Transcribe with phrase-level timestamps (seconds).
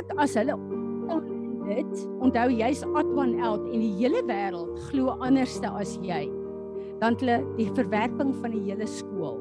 [0.00, 0.56] dat as hulle
[1.70, 6.24] dit onthou jy's Adwan Eld en die hele wêreld glo anderste as jy
[7.00, 9.38] dan hulle die verwerping van die hele skool.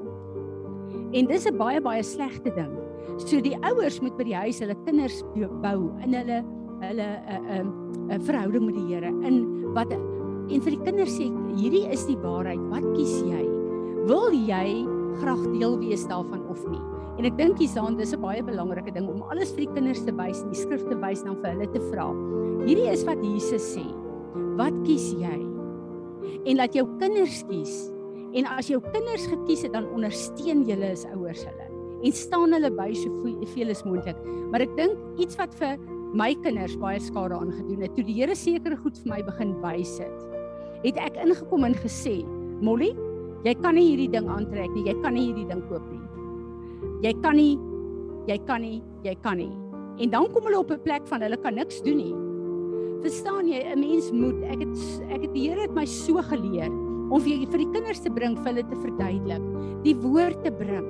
[1.12, 2.72] En dis 'n baie baie slegte ding.
[3.18, 6.40] So die ouers moet by die huis hulle kinders bou in hulle
[6.81, 10.83] hulle 'n uh, 'n uh, uh, verhouding met die Here in wat en vir die
[10.85, 12.62] kinders sê hierdie is die waarheid.
[12.71, 13.44] Wat kies jy?
[14.07, 14.87] Wil jy
[15.19, 16.98] graag deel wees daarvan of nie?
[17.20, 20.13] En ek dink hierson dis 'n baie belangrike ding om alles vir die kinders te
[20.16, 22.08] wys die skrif te wys dan vir hulle te vra.
[22.64, 23.84] Hierdie is wat Jesus sê.
[24.55, 25.36] Wat kies jy?
[26.48, 27.92] En laat jou kinders kies.
[28.32, 31.68] En as jou kinders gekies het, dan ondersteun julle as ouers hulle
[32.00, 33.12] en staan hulle by so
[33.54, 34.16] veel as moontlik.
[34.52, 35.76] Maar ek dink iets wat vir
[36.16, 40.00] my kinders baie skade aangedoen het, toe die Here sekere goed vir my begin wys
[40.00, 40.23] het,
[40.86, 42.23] het ek ingekom en gesê,
[42.62, 42.95] "Molly,
[43.44, 44.86] jy kan nie hierdie ding aantrek nie.
[44.88, 46.09] Jy kan nie hierdie ding koop nie."
[47.03, 47.55] Jy kan nie
[48.27, 49.52] jy kan nie jy kan nie.
[49.99, 52.16] En dan kom hulle op 'n plek van hulle kan niks doen nie.
[53.02, 54.75] Verstaan jy 'n mens moet ek het
[55.09, 56.72] ek het die Here het my so geleer
[57.09, 59.44] om vir vir die kinders te bring vir hulle te verduidelik
[59.83, 60.86] die woord te bring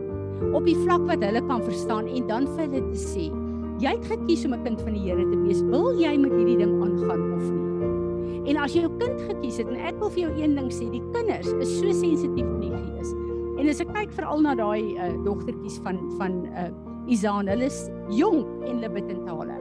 [0.54, 3.32] op die vlak wat hulle kan verstaan en dan vir hulle te sê
[3.80, 5.62] jy het gekies om 'n kind van die Here te wees.
[5.62, 8.50] Wil jy met hierdie ding aangaan of nie?
[8.50, 10.90] En as jy jou kind gekies het en ek wil vir jou een ding sê
[10.90, 13.14] die kinders is so sensitief in die gees
[13.60, 16.70] En as ek kyk veral na daai uh, dogtertjies van van uh,
[17.12, 17.80] Izaan, hulle is
[18.16, 19.58] jonk en hulle bid in tale.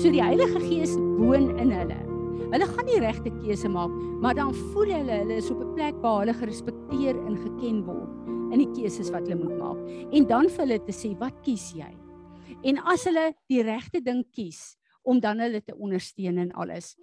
[0.00, 1.98] So die Heilige Gees woon in hulle.
[2.50, 3.92] Hulle gaan nie regte keuse maak,
[4.24, 8.10] maar dan voel hulle hulle is op 'n plek waar hulle gerespekteer en geken word
[8.50, 9.78] in die keuses wat hulle moet maak.
[10.10, 11.94] En dan vir hulle te sê, "Wat kies jy?"
[12.64, 16.96] En as hulle die regte ding kies, om dan hulle te ondersteun in alles.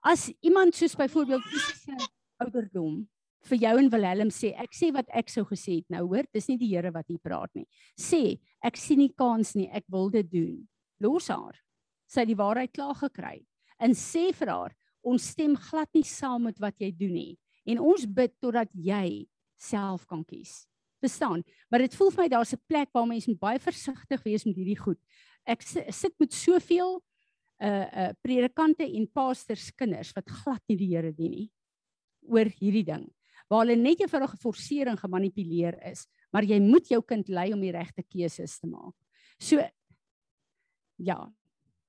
[0.00, 2.08] As iemand soos byvoorbeeld fisiese
[2.42, 3.08] ouderdom
[3.48, 5.88] vir jou en Willem sê ek sê wat ek sou gesê het.
[5.90, 7.66] Nou hoor dis nie die Here wat hier praat nie.
[7.98, 10.62] Sê ek sien nie kans nie ek wil dit doen.
[11.02, 11.58] Los haar.
[12.06, 13.40] Sy die waarheid klaar gekry
[13.82, 17.32] en sê vir haar ons stem glad nie saam met wat jy doen nie
[17.66, 19.26] en ons bid totdat jy
[19.58, 20.66] self kan kies.
[21.02, 21.42] Verstaan?
[21.70, 24.78] Maar dit voel vir my daar's 'n plek waar mense baie versigtig wees met hierdie
[24.78, 24.98] goed.
[25.46, 27.02] Ek sit met soveel
[27.62, 31.50] uh uh predikante en pastors kinders wat glad nie die Here dien nie
[32.30, 33.10] oor hierdie ding
[33.52, 37.60] waar hulle net eenvoudig geforseer en gemanipuleer is, maar jy moet jou kind lei om
[37.60, 38.96] die regte keuses te maak.
[39.38, 39.60] So
[40.96, 41.18] ja.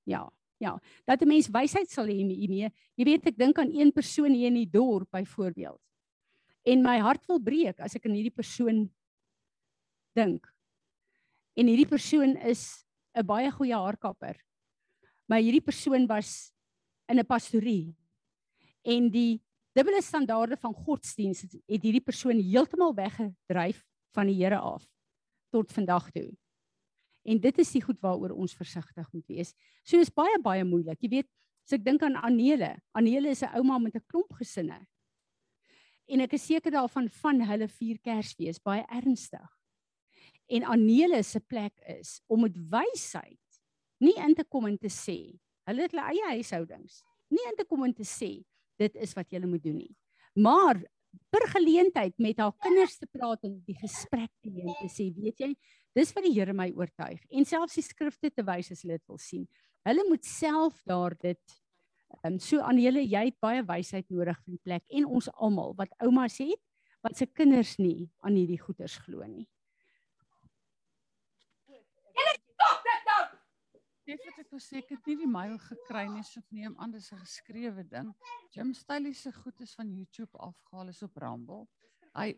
[0.04, 0.24] Ja.
[0.62, 2.70] Ja, dat 'n mens wysheid sal hê hiermee.
[2.96, 5.80] Jy weet ek dink aan een persoon hier in die dorp byvoorbeeld.
[6.64, 8.90] En my hart wil breek as ek aan hierdie persoon
[10.14, 10.46] dink.
[11.56, 14.36] En hierdie persoon is 'n baie goeie haarkapper.
[15.28, 16.52] Maar hierdie persoon was
[17.08, 17.94] in 'n pastorie.
[18.84, 19.42] En die
[19.74, 23.82] dubbele standaarde van godsdiens het hierdie persoon heeltemal weggedryf
[24.14, 24.86] van die Here af
[25.54, 26.30] tot vandag toe.
[27.24, 29.54] En dit is die goed waaroor ons versigtig moet wees.
[29.82, 31.00] So is baie baie moeilik.
[31.02, 31.30] Jy weet,
[31.64, 34.86] as ek dink aan Anele, Anele is 'n ouma met 'n klomp gesinne.
[36.06, 39.48] En ek is seker daarvan van hulle vier Kersfees baie ernstig.
[40.48, 43.40] En Anele se plek is om met wysheid
[43.98, 47.64] nie in te kom en te sê, hulle het hulle eie huishoudings, nie in te
[47.64, 48.44] kom en te sê
[48.80, 49.94] dit is wat jy moet doen nie.
[50.34, 50.80] Maar
[51.30, 55.10] per geleentheid met haar kinders te praat en die gesprek te hê en te sê,
[55.14, 55.52] weet jy,
[55.94, 59.06] dis wat die Here my oortuig en selfs die skrifte te wys as hulle dit
[59.10, 59.46] wil sien.
[59.86, 61.60] Hulle moet self daar dit
[62.22, 65.26] ehm um, so aan julle jy het baie wysheid nodig vir die plek en ons
[65.34, 66.60] almal wat oumas het
[67.04, 69.48] wat se kinders nie aan hierdie goeters glo nie.
[74.04, 76.92] Dit wat ek gesê ek het nie die mail gekry nie, so ek neem aan
[76.92, 78.10] dis 'n geskrewe ding.
[78.52, 81.64] Jim Stylie se goed is van YouTube afgehaal is op Rumble.
[82.12, 82.34] Hy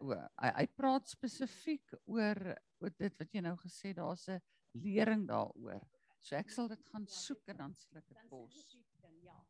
[0.00, 4.40] o, hy, hy praat spesifiek oor oor dit wat jy nou gesê daar's 'n
[4.74, 5.80] lering daaroor.
[6.20, 8.76] So ek sal dit gaan soek en dan sal ek dit pos.
[9.22, 9.40] Ja.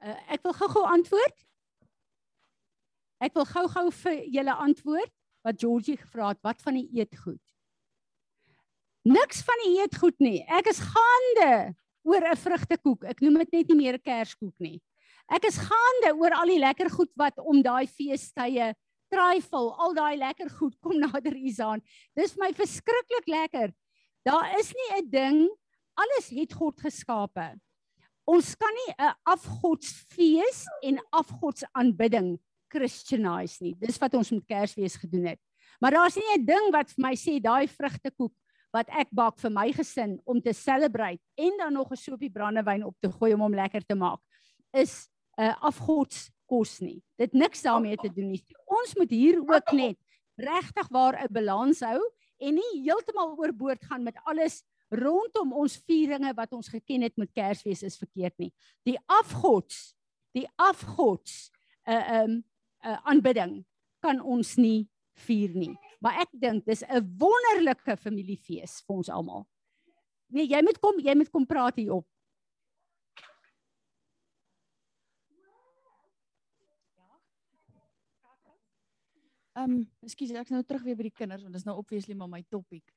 [0.00, 1.46] Uh, ek wil gou-gou antwoord.
[3.20, 5.12] Ek wil gou-gou vir julle antwoord
[5.44, 7.44] wat Georgie gevra het, wat van die eetgoed?
[9.08, 10.40] Niks van die eetgoed nie.
[10.44, 11.74] Ek is gaande
[12.04, 13.04] oor 'n vrugtekoek.
[13.04, 14.80] Ek noem dit net nie meer 'n kerskoek nie.
[15.30, 18.74] Ek is gaande oor al die lekker goed wat om daai feestydde
[19.10, 21.80] trifle, al daai lekker goed kom nader Isaan.
[22.14, 23.72] Dis vir my verskriklik lekker.
[24.24, 25.48] Daar is nie 'n ding
[25.96, 27.58] alles het God geskape.
[28.26, 32.38] Ons kan nie 'n afgodsfees en afgodsaanbidding
[32.68, 33.74] christianise nie.
[33.74, 35.40] Dis wat ons met Kersfees gedoen het.
[35.80, 38.32] Maar daar's nie 'n ding wat vir my sê daai vrugtekoek
[38.72, 42.84] wat ek bak vir my gesin om te celebrate en dan nog 'n sopie brandewyn
[42.84, 44.20] op te gooi om hom lekker te maak
[44.72, 45.08] is
[45.38, 47.02] 'n uh, afgods kos nie.
[47.16, 48.44] Dit niks daarmee te doen nie.
[48.66, 49.98] Ons moet hier ook net
[50.36, 52.00] regtig waar 'n balans hou
[52.38, 57.32] en nie heeltemal oorboord gaan met alles rondom ons vieringe wat ons geken het met
[57.32, 58.52] Kersfees is verkeerd nie.
[58.82, 59.94] Die afgods,
[60.32, 61.50] die afgods
[61.86, 62.44] 'n uh, 'n um,
[62.84, 63.64] uh, aanbidding
[64.00, 65.76] kan ons nie vier nie.
[66.00, 69.46] Maar ek dink dis 'n wonderlike familiefees vir ons almal.
[70.28, 72.06] Nee, jy moet kom, jy moet kom praat hier op.
[79.58, 82.14] Ehm, um, ekskuus, ek's nou terug weer by die kinders want dit is nou obviously
[82.14, 82.94] maar my topik.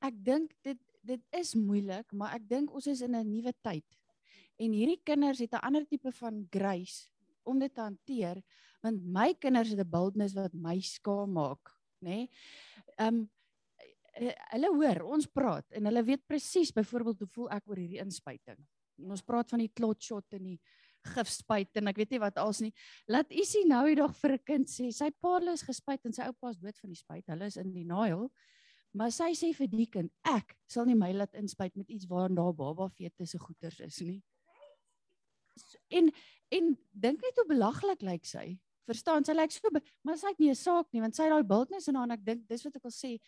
[0.00, 3.86] Ek dink dit dit is moeilik, maar ek dink ons is in 'n nuwe tyd.
[4.60, 7.08] En hierdie kinders het 'n ander tipe van grace
[7.44, 8.42] om dit te hanteer,
[8.82, 12.24] want my kinders het 'n boldness wat my skaam maak, nê?
[12.24, 12.28] Nee?
[13.00, 13.24] Um,
[14.20, 18.58] hulle hoor ons praat en hulle weet presies byvoorbeeld hoe voel ek oor hierdie inspuiting.
[19.00, 20.58] En ons praat van die clot shot en die
[21.14, 22.72] gifspuit en ek weet nie wat als nie.
[23.08, 26.22] Laat Isie nou die dag vir 'n kind sê sy pa is gespuit en sy
[26.28, 27.24] oupa is dood van die spuit.
[27.26, 28.30] Hulle is in denial.
[28.92, 32.34] Maar sy sê vir die kind, ek sal nie my laat inspuit met iets waarin
[32.34, 34.22] daar baba fetus se goeters is nie.
[35.90, 36.10] En
[36.50, 38.58] en dink net hoe belaglik lyk sy.
[38.88, 39.68] Verstaan, sy lyk so,
[40.02, 42.16] maar sy het nie 'n saak nie want sy het daai bultnis in haar en
[42.16, 43.20] ek dink dis wat ek wil sê.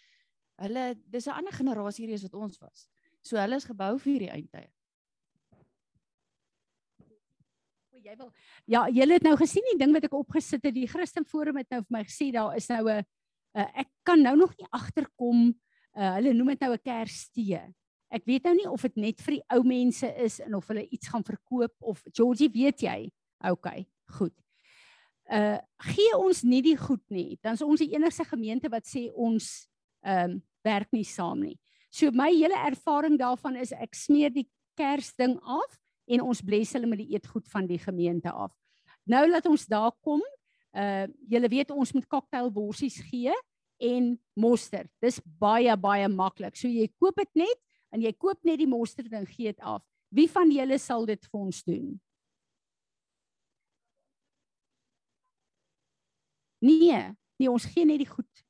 [0.59, 2.89] Hulle dis 'n ander generasie hierdie is wat ons was.
[3.23, 4.71] So hulle is gebou vir hierdie eindtyd.
[8.03, 8.33] jy wil
[8.67, 10.75] Ja, julle het nou gesien die ding wat ek opgesit het.
[10.75, 13.05] Die Christen Forum het nou vir my gesê daar is nou 'n
[13.55, 15.55] ek kan nou nog nie agterkom.
[15.95, 17.75] Uh, hulle noem dit nou 'n Kerstee.
[18.11, 20.89] Ek weet nou nie of dit net vir die ou mense is en of hulle
[20.89, 23.11] iets gaan verkoop of Georgie, weet jy?
[23.41, 23.87] OK,
[24.19, 24.42] goed.
[25.31, 27.39] Uh gee ons nie die goed nie.
[27.43, 29.69] Dan is ons die enigste gemeente wat sê ons
[30.03, 31.59] ehm um, werk nie saam nie.
[31.91, 34.47] So my hele ervaring daarvan is ek smeer die
[34.79, 35.79] Kersding af
[36.09, 38.55] en ons bless hulle met die eetgoed van die gemeente af.
[39.05, 40.23] Nou laat ons daar kom.
[40.73, 43.35] Uh julle weet ons moet cocktailborsies gee
[43.83, 44.91] en mosterd.
[45.03, 46.57] Dis baie baie maklik.
[46.57, 47.59] So jy koop dit net
[47.93, 49.83] en jy koop net die mosterd en gee dit af.
[50.13, 51.93] Wie van julle sal dit vir ons doen?
[56.63, 57.01] Nee,
[57.41, 58.45] nee ons gee net die goed.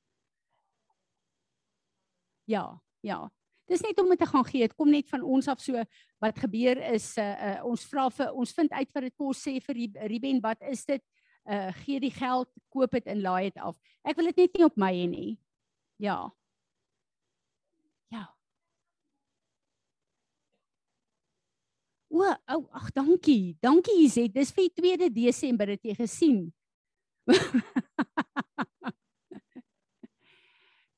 [2.50, 2.66] Ja,
[3.00, 3.30] ja.
[3.70, 4.66] Dis net om dit te gaan gee.
[4.66, 5.80] Dit kom net van ons af so
[6.20, 9.56] wat gebeur is uh, uh ons vra vir ons vind uit wat dit kos sê
[9.64, 9.80] vir
[10.10, 11.02] Ruben wat is dit?
[11.48, 13.78] Uh gee die geld, koop dit en laai dit af.
[14.04, 15.32] Ek wil dit net nie op my hê nie.
[16.02, 16.18] Ja.
[18.12, 18.26] Ja.
[22.12, 23.56] O, oh, ag dankie.
[23.62, 24.34] Dankie Izet.
[24.34, 26.50] Dis vir 2de Desember het jy gesien.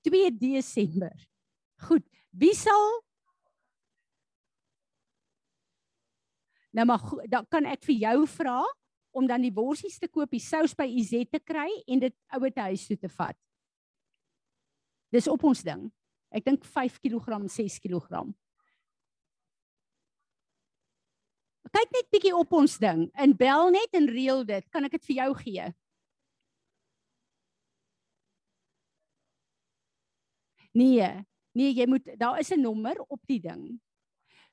[0.05, 1.29] 2 Desember.
[1.89, 2.05] Goed.
[2.31, 3.05] Wie sal
[6.75, 8.63] Nou maar dan kan ek vir jou vra
[9.15, 12.51] om dan die worsies te koop, die sous by Izet te kry en dit oue
[12.51, 13.39] te huis toe te vat.
[15.15, 15.87] Dis op ons ding.
[16.35, 18.25] Ek dink 5 kg, 6 kg.
[21.75, 24.67] Kyk net bietjie op ons ding en bel net en reël dit.
[24.75, 25.71] Kan ek dit vir jou gee?
[30.75, 31.25] Nee,
[31.55, 33.81] Nee, jy moet daar is 'n nommer op die ding.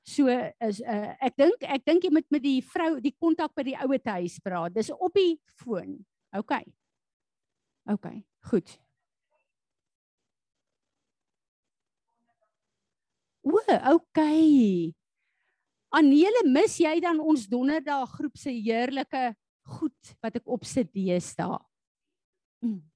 [0.02, 0.26] So
[0.58, 3.78] is uh, ek dink ek dink jy moet met die vrou die kontak by die
[3.78, 4.74] ouer huis praat.
[4.74, 5.98] Dis op die foon.
[6.32, 6.62] OK.
[7.90, 8.06] OK.
[8.50, 8.78] Goed.
[13.42, 13.58] O,
[13.94, 14.20] OK.
[15.90, 19.34] Anele, mis jy dan ons donderdag groep se heerlike
[19.66, 21.58] goed wat ek opsit deesdae?
[22.62, 22.91] Mm.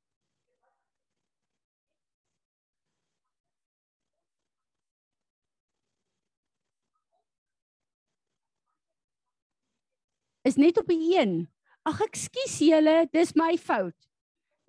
[10.47, 11.41] Is net op die een.
[11.87, 13.97] Ag ekskuus julle, dis my fout.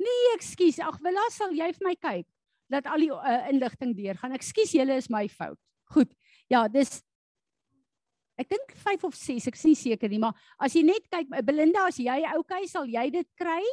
[0.01, 0.79] Nee, ekskuus.
[0.85, 2.27] Ag Willa, sal jy vir my kyk
[2.67, 4.35] dat al die uh, inligting deurgaan.
[4.35, 5.59] Ekskuus julle is my fout.
[5.95, 6.11] Goed.
[6.51, 7.01] Ja, dis
[8.37, 11.31] Ek dink 5 of 6, ek is nie seker nie, maar as jy net kyk,
[11.41, 13.63] Belinda, as jy okay, sal jy dit kry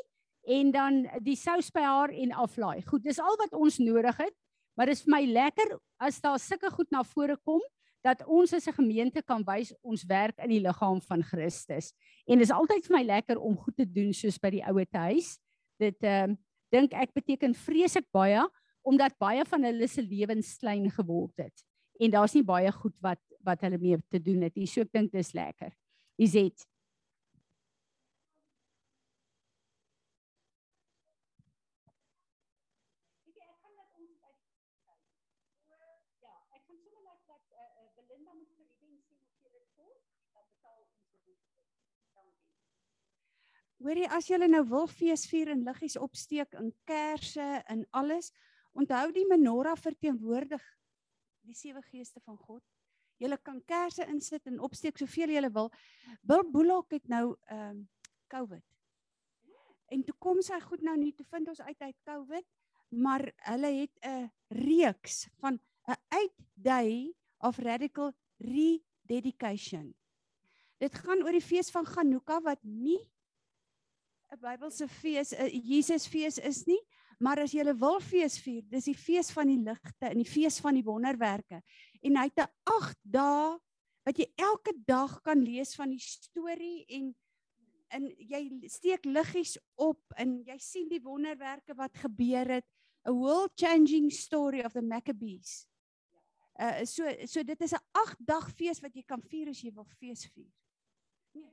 [0.56, 2.80] en dan die sous by haar en aflaai.
[2.88, 4.32] Goed, dis al wat ons nodig het,
[4.73, 7.61] maar dit is vir my lekker as daar sulke goed na vore kom
[8.04, 11.92] dat ons as 'n gemeente kan wys ons werk in die liggaam van Christus.
[12.26, 14.99] En dit is altyd vir my lekker om goed te doen soos by die ouete
[14.99, 15.38] huis.
[15.78, 16.37] Dit ehm uh,
[16.75, 18.42] dink ek beteken vreeslik baie
[18.82, 21.64] omdat baie van hulle se lewens klein geword het.
[22.00, 24.66] En daar's nie baie goed wat wat hulle mee te doen het nie.
[24.66, 25.73] So ek dink dis lekker.
[26.16, 26.66] Izet
[43.84, 48.30] Hoorie as julle nou wil feesvier en liggies opsteek en kersse en alles,
[48.72, 50.62] onthou die menorah verteenwoordig
[51.44, 52.62] die sewe geeste van God.
[53.20, 55.68] Julle kan kersse insit en opsteek soveel julle wil.
[56.24, 57.82] Bill Bullock het nou ehm um,
[58.32, 58.64] COVID.
[59.92, 62.46] En toe kom sy goed nou nie toe vind ons uit uit COVID,
[63.04, 64.30] maar hulle het 'n
[64.64, 69.94] reeks van 'n 8 day of radical rededication.
[70.80, 73.12] Dit gaan oor die fees van Hanukkah wat nie
[74.34, 76.80] 'n Bybelse fees, 'n Jesus fees is nie,
[77.20, 80.58] maar as jy wil fees vier, dis die fees van die ligte en die fees
[80.60, 81.62] van die wonderwerke.
[82.02, 83.58] En hy het 'n 8 dae
[84.04, 87.14] wat jy elke dag kan lees van die storie en
[87.94, 92.64] en jy steek liggies op en jy sien die wonderwerke wat gebeur het,
[93.06, 95.68] a world changing story of the Maccabees.
[96.58, 99.72] Uh so so dit is 'n 8 dag fees wat jy kan vier as jy
[99.72, 100.50] wil fees vier.
[101.34, 101.52] Nee.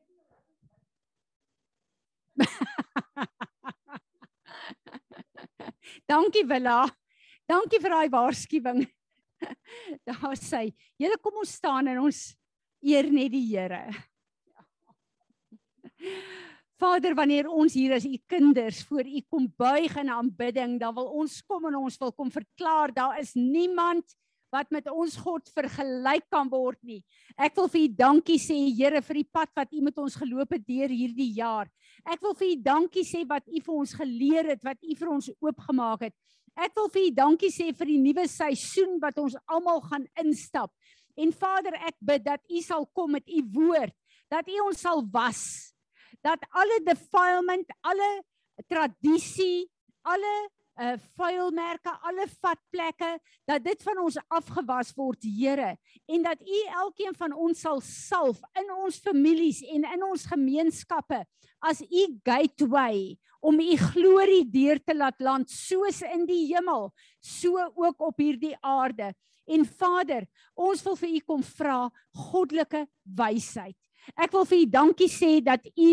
[6.11, 6.83] Dankie Willa.
[7.47, 8.83] Dankie vir daai waarskuwing.
[10.07, 10.65] Daar sê,
[10.99, 12.19] julle kom ons staan en ons
[12.83, 13.85] eer net die Here.
[16.81, 21.11] Vader, wanneer ons hier as u kinders voor u kom buig in aanbidding, dan wil
[21.21, 24.17] ons kom en ons wil kom verklaar daar is niemand
[24.51, 26.99] wat met ons God vergelyk kan word nie.
[27.39, 30.51] Ek wil vir u dankie sê Here vir die pad wat u met ons geloop
[30.57, 31.71] het deur hierdie jaar.
[32.03, 35.13] Ek wil vir u dankie sê wat u vir ons geleer het, wat u vir
[35.15, 36.15] ons oopgemaak het.
[36.59, 40.71] Ek wil vir u dankie sê vir die nuwe seisoen wat ons almal gaan instap.
[41.15, 43.95] En Vader, ek bid dat u sal kom met u woord,
[44.31, 45.43] dat u ons sal was.
[46.23, 48.09] Dat alle defilement, alle
[48.67, 49.69] tradisie,
[50.03, 50.33] alle
[50.79, 53.11] uh vuilmerke, alle vatplekke,
[53.49, 55.75] dat dit van ons afgewas word, Here,
[56.07, 61.23] en dat U elkeen van ons sal salf in ons families en in ons gemeenskappe
[61.61, 67.57] as U gateway om U glorie deur te laat land soos in die hemel, so
[67.75, 69.11] ook op hierdie aarde.
[69.49, 71.77] En Vader, ons wil vir U kom vra
[72.29, 73.77] goddelike wysheid.
[74.15, 75.91] Ek wil vir U dankie sê dat U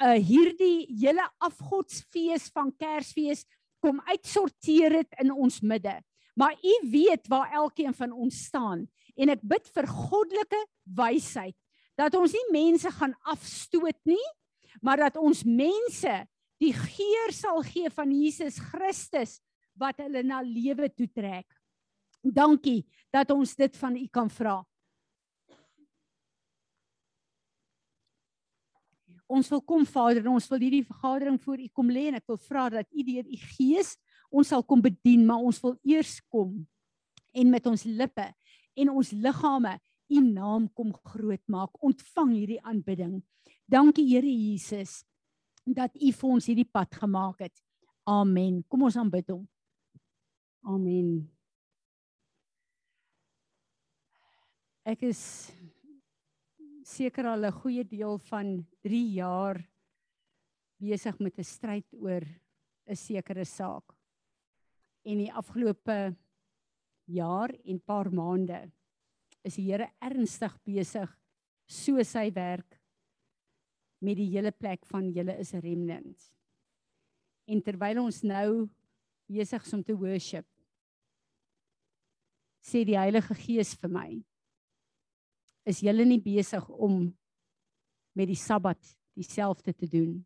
[0.00, 3.44] uh hierdie hele afgodsfees van Kersfees
[3.82, 5.96] kom uitsorteer het in ons midde.
[6.38, 10.60] Maar u weet waar elkeen van ons staan en ek bid vir goddelike
[10.96, 11.56] wysheid
[11.98, 14.28] dat ons nie mense gaan afstoot nie,
[14.80, 16.12] maar dat ons mense
[16.60, 19.38] die geur sal gee van Jesus Christus
[19.80, 21.48] wat hulle na lewe toe trek.
[22.20, 24.60] Dankie dat ons dit van u kan vra.
[29.30, 32.40] Ons wil kom Vader, ons wil hierdie vergadering voor U kom lê en ek wil
[32.48, 33.94] vra dat U deur U Gees
[34.30, 36.60] ons sal kom bedien, maar ons wil eers kom
[37.34, 38.26] en met ons lippe
[38.78, 39.76] en ons liggame
[40.10, 41.70] U naam kom groot maak.
[41.86, 43.20] Ontvang hierdie aanbidding.
[43.70, 45.04] Dankie Here Jesus
[45.62, 47.54] dat U vir ons hierdie pad gemaak het.
[48.10, 48.64] Amen.
[48.66, 49.44] Kom ons aanbid hom.
[50.66, 51.28] Amen.
[54.90, 55.22] Ek is
[56.90, 59.58] seker al 'n goeie deel van 3 jaar
[60.80, 62.24] besig met 'n stryd oor
[62.86, 63.94] 'n sekere saak.
[65.04, 66.16] En die afgelope
[67.06, 68.70] jaar en paar maande
[69.44, 71.10] is die Here ernstig besig
[71.66, 72.80] so sy werk
[74.00, 76.34] met die hele plek van julle is remnants.
[77.46, 78.68] En terwyl ons nou
[79.30, 80.46] besig is om te worship,
[82.60, 84.08] sê die Heilige Gees vir my,
[85.70, 87.04] is julle nie besig om
[88.18, 90.18] met die Sabbat dieselfde te doen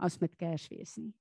[0.00, 1.12] as met Kersfees nie.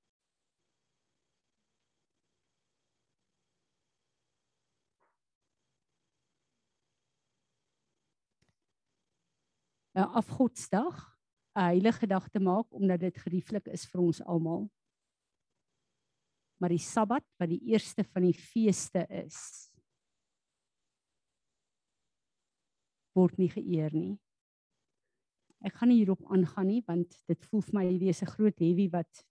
[9.98, 11.18] Nou afgodsdag
[11.56, 14.70] 'n heilige dag te maak omdat dit gerieflik is vir ons almal.
[16.58, 19.69] Maar die Sabbat wat die eerste van die feeste is,
[23.20, 24.14] word nie geëer nie.
[25.66, 28.88] Ek gaan nie hierop aangaan nie want dit voel vir my wees 'n groot heavy
[28.92, 29.26] wat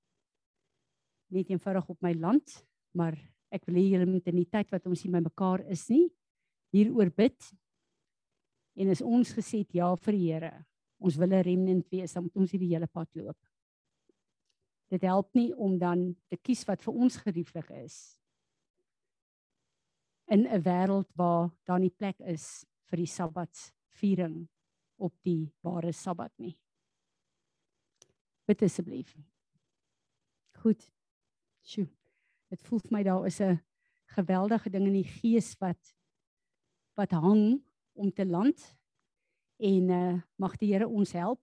[1.30, 2.64] net eenvoudig op my land,
[2.94, 3.16] maar
[3.52, 6.08] ek wil hê julle moet in die tyd wat ons hier by mekaar is nie
[6.72, 7.52] hieroor bid.
[8.76, 10.66] En as ons gesê het ja vir die Here,
[11.00, 13.38] ons wil 'n remnant wees, dan moet ons hierdie hele pad loop.
[14.90, 18.18] Dit help nie om dan te kies wat vir ons gerieflik is
[20.28, 24.48] in 'n wêreld waar daar nie plek is vir die Sabbat viering
[24.98, 26.56] op die ware Sabbat nie.
[28.48, 29.14] Bid asseblief.
[30.62, 30.82] Goed.
[31.62, 31.86] Sjoe.
[32.48, 33.60] Dit voel vir my daar is 'n
[34.16, 35.94] geweldige ding in die gees wat
[36.96, 37.62] wat hang
[37.94, 38.78] om te land
[39.58, 41.42] en uh mag die Here ons help.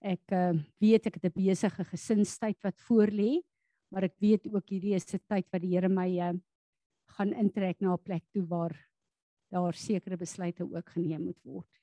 [0.00, 3.40] Ek uh weet ek het 'n besige gesinstyd wat voor lê,
[3.90, 6.34] maar ek weet ook hierdie is 'n tyd wat die Here my uh
[7.16, 8.87] gaan intrek na 'n plek toe waar
[9.48, 11.80] daar sekere besluite ook geneem moet word.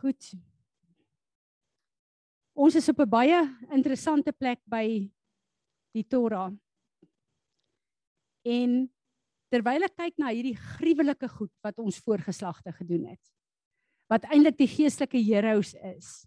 [0.00, 0.32] Goed.
[2.54, 3.38] Ons is op 'n baie
[3.70, 5.10] interessante plek by
[5.92, 6.52] die Torah.
[8.42, 8.90] En
[9.48, 13.32] terwyl ek kyk na hierdie gruwelike goed wat ons voorgeslagte gedoen het,
[14.10, 16.26] wat eintlik die geestelike heroes is,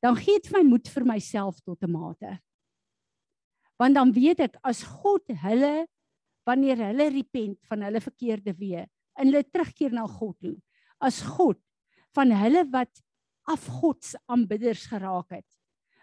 [0.00, 2.40] dan gee dit my moed vir myself tot 'n mate.
[3.76, 5.86] Want dan weet ek as God hulle
[6.46, 8.84] wanneer hulle repent van hulle verkeerde weë
[9.16, 10.54] en hulle terugkeer na God toe,
[11.02, 11.58] as God
[12.16, 13.02] van hulle wat
[13.50, 15.48] afgods aanbidders geraak het,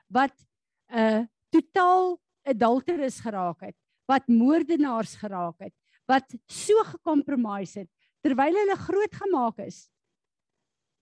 [0.09, 0.35] wat
[0.91, 1.23] 'n uh,
[1.53, 5.73] totaal adulterous geraak het, wat moordenaars geraak het,
[6.07, 7.91] wat so gekompromise het
[8.23, 9.89] terwyl hulle groot gemaak is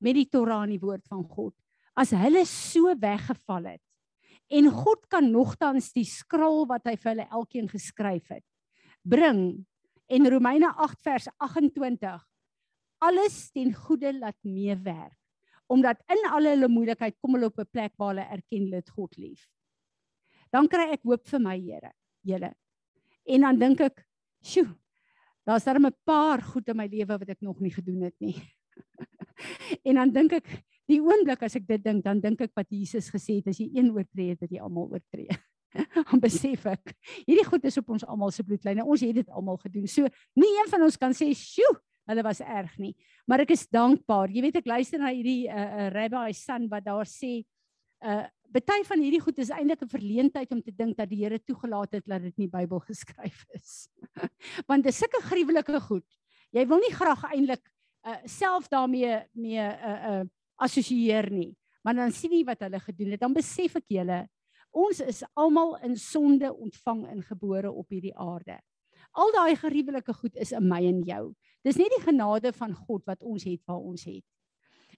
[0.01, 1.53] met die Torah en die woord van God.
[1.93, 3.83] As hulle so weggeval het
[4.51, 8.45] en God kan nogtans die skrol wat hy vir hulle elkeen geskryf het
[9.01, 9.65] bring.
[10.11, 12.27] En Romeine 8 vers 28
[13.01, 15.17] alles ten goeie laat meewerk
[15.71, 19.17] omdat in al hulle moeilikheid kom hulle op 'n plek waar hulle erken dit God
[19.17, 19.47] lief.
[20.51, 22.53] Dan kry ek hoop vir my Here julle.
[23.25, 24.03] En dan dink ek
[24.43, 24.67] sjoe
[25.45, 28.35] daar's daar 'n paar goed in my lewe wat ek nog nie gedoen het nie.
[29.87, 30.47] En dan dink ek
[30.85, 33.71] die oomblik as ek dit dink, dan dink ek wat Jesus gesê het, as jy
[33.73, 35.29] een oortree het, het jy almal oortree.
[36.09, 36.93] Dan besef ek,
[37.27, 38.83] hierdie goed is op ons almal se bloedlyne.
[38.83, 39.87] Ons het dit almal gedoen.
[39.87, 40.09] So
[40.39, 41.77] nie een van ons kan sê, "Sjoe,
[42.09, 42.95] hulle was erg nie."
[43.27, 44.29] Maar ek is dankbaar.
[44.29, 47.41] Jy weet ek luister na hierdie uh, uh, rabbi son wat daar sê,
[48.03, 51.39] uh Party van hierdie goed is eintlik 'n verleentheid om te dink dat die Here
[51.39, 53.87] toegelaat het dat dit in die Bybel geskryf is.
[54.67, 56.07] Want dis sulke gruwelike goed.
[56.51, 57.63] Jy wil nie graag eintlik
[58.03, 60.23] uh, self daarmee mee uh, uh,
[60.59, 61.55] assosieer nie.
[61.81, 64.27] Maar dan sien jy wat hulle gedoen het, dan besef ek julle
[64.71, 68.59] ons is almal in sonde ontvang en gebore op hierdie aarde.
[69.11, 71.33] Al daai gruwelike goed is in my en jou.
[71.63, 74.23] Dis nie die genade van God wat ons het waar ons het.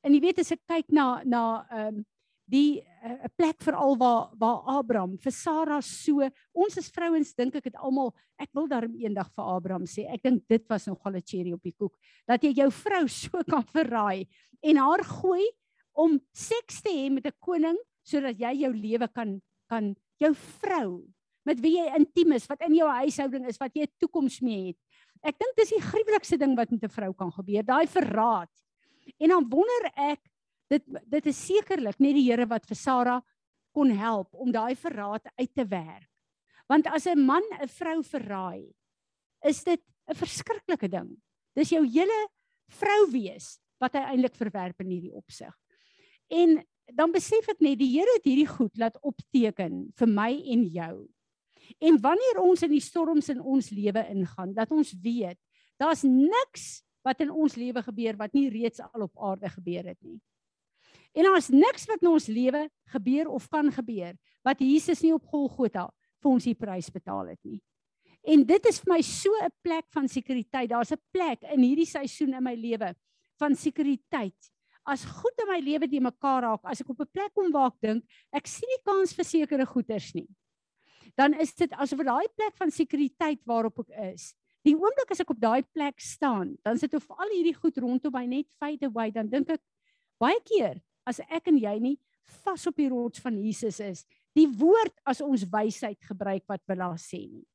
[0.04, 2.04] En jy weet as ek kyk na na ehm um,
[2.46, 6.20] die 'n uh, plek veral waar waar Abraham vir Sara so
[6.54, 10.24] ons as vrouens dink ek het almal ek wil daarom eendag vir Abraham sê ek
[10.24, 11.96] dink dit was nogal 'n cherry op die koek
[12.28, 14.28] dat jy jou vrou so kan verraai
[14.62, 15.44] en haar gooi
[15.96, 19.42] om seks te hê met 'n koning sodat jy jou lewe kan
[19.74, 20.90] kan jou vrou
[21.50, 24.72] met wie jy intiem is wat in jou huishouding is wat jy 'n toekoms mee
[24.72, 24.80] het
[25.34, 28.52] ek dink dis die gruwelikste ding wat met 'n vrou kan gebeur daai verraad
[29.20, 30.22] en dan wonder ek
[30.74, 33.22] dit dit is sekerlik net die Here wat vir Sara
[33.74, 36.10] kon help om daai verraad uit te werk.
[36.70, 38.74] Want as 'n man 'n vrou verraai,
[39.44, 41.18] is dit 'n verskriklike ding.
[41.56, 42.30] Dis jou hele
[42.70, 45.54] vrou wees wat hy eintlik verwerp in hierdie opsig.
[46.30, 50.66] En dan besef ek net die Here het hierdie goed laat opteken vir my en
[50.68, 50.96] jou.
[51.80, 55.40] En wanneer ons in die storms in ons lewe ingaan, dat ons weet,
[55.80, 60.00] daar's niks wat in ons lewe gebeur wat nie reeds al op aarde gebeur het
[60.04, 60.20] nie.
[61.14, 65.28] En daar's niks wat in ons lewe gebeur of kan gebeur wat Jesus nie op
[65.30, 65.88] Golgotha
[66.24, 67.62] vir ons die prys betaal het nie.
[68.24, 70.70] En dit is vir my so 'n plek van sekuriteit.
[70.70, 72.96] Daar's 'n plek in hierdie seisoen in my lewe
[73.38, 74.53] van sekuriteit.
[74.86, 77.72] As goed in my lewe die mekaar raak, as ek op 'n plek kom waar
[77.72, 80.28] ek dink ek sien nie kans vir sekere goeders nie.
[81.18, 84.34] Dan is dit asof daai plek van sekuriteit waarop ek is.
[84.64, 88.14] Die oomblik as ek op daai plek staan, dan sit of al hierdie goed rondom
[88.14, 89.62] my net fade away, dan dink ek
[90.20, 91.98] baie keer as ek en jy nie
[92.44, 96.80] vas op die rots van Jesus is, die woord as ons wysheid gebruik wat wil
[96.80, 97.46] daar sê nie.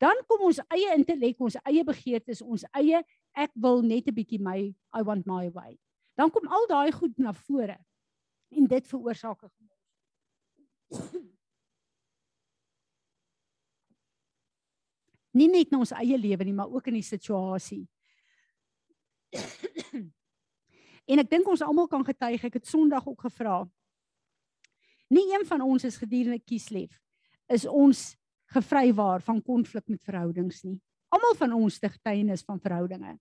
[0.00, 3.02] Dan kom ons eie intellek, ons eie begeertes, ons eie
[3.36, 5.78] ek wil net 'n bietjie my I want my way.
[6.20, 7.78] Dan kom al daai goed na vore.
[8.52, 9.50] En dit veroorsaak 'n
[15.38, 17.88] Nie net in ons eie lewe nie, maar ook in die situasie.
[21.10, 23.70] En ek dink ons almal kan getuig, ek het Sondag ook gevra.
[25.10, 27.00] Nie een van ons is gedurende kieslief
[27.50, 28.16] is ons
[28.54, 30.78] gevrywaar van konflik met verhoudings nie.
[31.08, 33.18] Almal van ons het getuienis van verhoudinge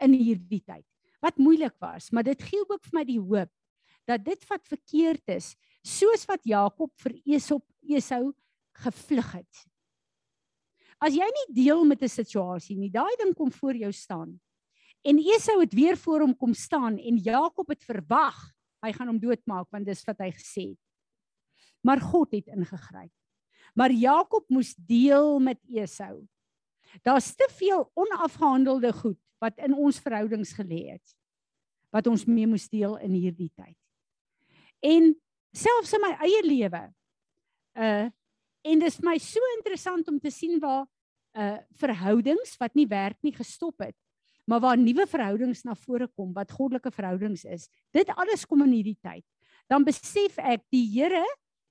[0.00, 0.95] in hierdie tyd.
[1.20, 3.52] Wat moeilik was, maar dit gee ook vir my die hoop
[4.06, 8.30] dat dit wat verkeerd is, soos wat Jakob vir Esau Esau
[8.84, 9.62] gevlug het.
[11.02, 14.40] As jy nie deel met 'n situasie nie, daai ding kom voor jou staan.
[15.02, 18.52] En Esau het weer voor hom kom staan en Jakob het verwag
[18.82, 20.82] hy gaan hom doodmaak want dis wat hy gesê het.
[21.82, 23.12] Maar God het ingegryp.
[23.74, 26.26] Maar Jakob moes deel met Esau.
[27.02, 31.16] Daar's te veel onafgehandelde goed wat in ons verhoudings gelê het
[31.94, 33.76] wat ons mee moes deel in hierdie tyd.
[34.84, 35.14] En
[35.56, 36.84] selfs in my eie lewe
[37.76, 38.06] uh
[38.66, 40.88] en dit is my so interessant om te sien waar
[41.38, 43.94] uh verhoudings wat nie werk nie gestop het,
[44.44, 47.68] maar waar nuwe verhoudings na vore kom wat goddelike verhoudings is.
[47.94, 49.22] Dit alles kom in hierdie tyd.
[49.70, 51.22] Dan besef ek die Here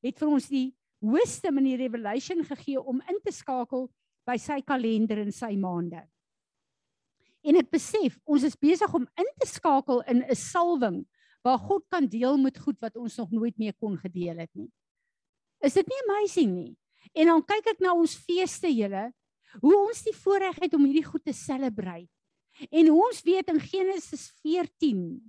[0.05, 0.69] het vir ons die
[1.03, 3.89] wisdom in die revelation gegee om in te skakel
[4.25, 6.01] by sy kalender en sy maande.
[7.45, 11.05] En ek besef ons is besig om in te skakel in 'n salwing
[11.45, 14.71] waar God kan deel met goed wat ons nog nooit mee kon gedeel het nie.
[15.61, 16.73] Is dit nie amazing nie?
[17.13, 19.11] En dan kyk ek na ons feeste julle,
[19.61, 22.09] hoe ons die voorreg het om hierdie goed te celebrate.
[22.71, 25.21] En hoe ons weet in Genesis 14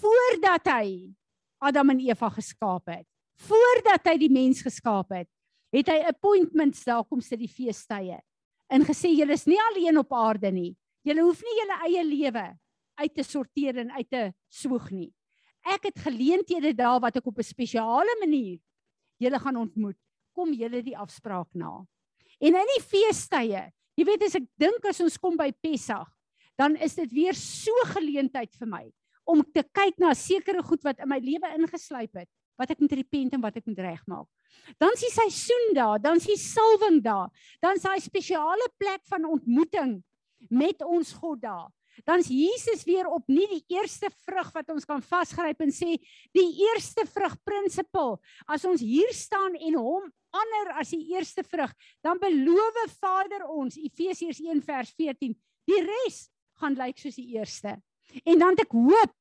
[0.00, 1.12] voordat hy
[1.58, 3.06] Adam en Eva geskaap het,
[3.46, 5.28] voordat hy die mens geskaap het,
[5.74, 8.20] het hy appointments daar kom sit die feestydde
[8.72, 10.72] en gesê julle is nie alleen op aarde nie.
[11.02, 12.44] Julle hoef nie julle eie lewe
[13.02, 15.10] uit te sorteer en uit te swoeg nie.
[15.66, 18.58] Ek het geleenthede daar wat ek op 'n spesiale manier
[19.18, 19.98] julle gaan ontmoet.
[20.34, 21.84] Kom julle die afspraak na.
[22.40, 26.10] En in die feestydde, jy weet as ek dink as ons kom by Pessach,
[26.56, 28.92] dan is dit weer so geleentheid vir my
[29.24, 32.92] om te kyk na sekere goed wat in my lewe ingesluip het wat ek moet
[32.92, 34.26] repent en wat ek moet regmaak.
[34.78, 39.00] Dan is die seisoen daar, dan is die salwing daar, dan is daai spesiale plek
[39.10, 40.02] van ontmoeting
[40.50, 41.70] met ons God daar.
[42.04, 45.98] Dan is Jesus weer op nie die eerste vrug wat ons kan vasgryp en sê
[46.32, 48.16] die eerste vrug prinsipal.
[48.48, 53.76] As ons hier staan en hom ander as die eerste vrug, dan beloof Vader ons
[53.76, 55.34] Efesiërs 1 vers 14,
[55.68, 56.24] die res
[56.62, 57.76] gaan lyk soos die eerste.
[58.24, 59.12] En dan het ek hoop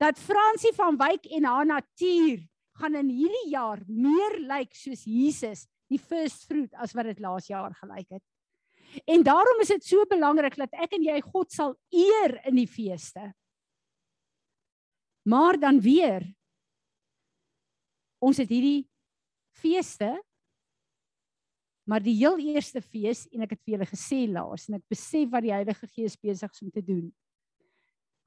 [0.00, 2.44] dat Fransie van Wyk en haar natuur
[2.80, 7.48] gaan in hierdie jaar meer lyk soos Jesus, die first fruit as wat dit laas
[7.50, 8.24] jaar gelyk het.
[9.06, 12.68] En daarom is dit so belangrik dat ek en jy God sal eer in die
[12.70, 13.30] feeste.
[15.28, 16.24] Maar dan weer
[18.20, 18.88] ons het hierdie
[19.56, 20.14] feeste
[21.90, 25.30] maar die heel eerste fees en ek het vir julle gesê laas en ek besef
[25.32, 27.08] wat die Heilige Gees besig is om te doen.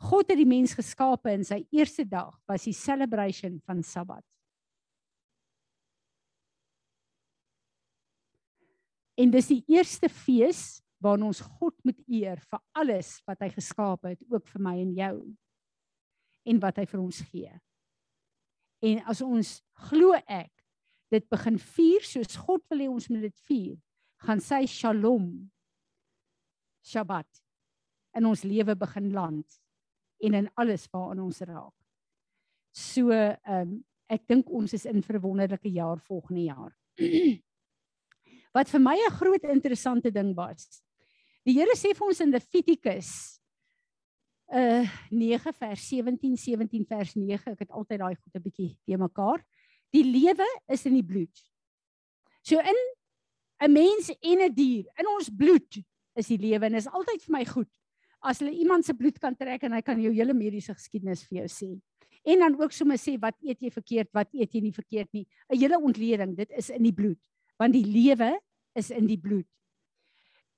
[0.03, 4.25] God het die mens geskape in sy eerste dag was die celebration van Sabbat.
[9.19, 14.07] En dis die eerste fees waarin ons God moet eer vir alles wat hy geskaap
[14.07, 15.15] het, ook vir my en jou.
[16.47, 17.51] En wat hy vir ons gee.
[18.83, 19.55] En as ons
[19.89, 20.51] glo ek
[21.13, 23.75] dit begin vier soos God wil hê ons moet dit vier,
[24.23, 25.27] gaan sy Shalom
[26.83, 27.43] Shabbat
[28.17, 29.59] in ons lewe begin land
[30.23, 31.75] en in alles waaraan ons raak.
[32.73, 33.81] So ehm um,
[34.13, 36.73] ek dink ons is in 'n wonderlike jaar volgende jaar.
[38.53, 40.81] wat vir my 'n groot interessante ding was.
[41.45, 43.39] Die Here sê vir ons in Levitikus
[44.53, 48.97] uh 9 vers 17 17 vers 9 ek het altyd daai goed 'n bietjie te
[48.97, 49.43] mekaar.
[49.91, 51.35] Die lewe is in die bloed.
[52.43, 52.79] So in
[53.61, 55.81] 'n mens en 'n dier, in ons bloed
[56.15, 57.69] is die lewe en is altyd vir my goed
[58.21, 61.43] as hulle iemand se bloed kan trek en hy kan jou hele mediese geskiedenis vir
[61.43, 61.81] jou sê.
[62.23, 65.27] En dan ook sommer sê wat eet jy verkeerd, wat eet jy nie verkeerd nie.
[65.49, 67.19] 'n Hele ontleding, dit is in die bloed
[67.63, 68.35] want die lewe
[68.75, 69.47] is in die bloed.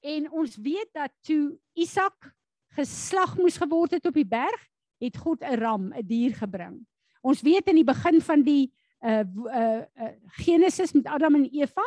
[0.06, 2.32] En ons weet dat toe Isak
[2.76, 4.62] geslag moes geword het op die berg,
[5.02, 6.86] het God 'n ram, 'n dier gebring.
[7.22, 11.86] Ons weet in die begin van die uh uh, uh Genesis met Adam en Eva,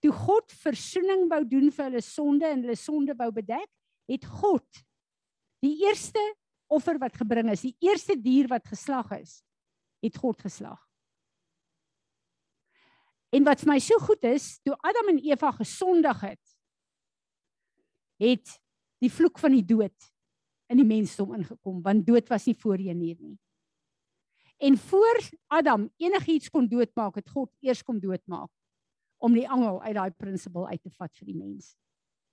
[0.00, 3.68] toe God versoening wou doen vir hulle sonde en hulle sonde wou bedek,
[4.08, 4.66] het God
[5.60, 6.22] die eerste
[6.66, 9.42] offer wat gebring is, die eerste dier wat geslag is,
[10.02, 10.89] het God geslag.
[13.30, 16.56] En wat vir my so goed is, toe Adam en Eva gesondig het,
[18.20, 18.56] het
[19.00, 20.10] die vloek van die dood
[20.70, 23.36] in die mensdom ingekom, want dood was nie voorheen hier nie.
[24.60, 28.50] En voor Adam enigiets kon doodmaak, het God eers kom doodmaak
[29.20, 31.74] om die angel uit daai prinsipal uit te vat vir die mens.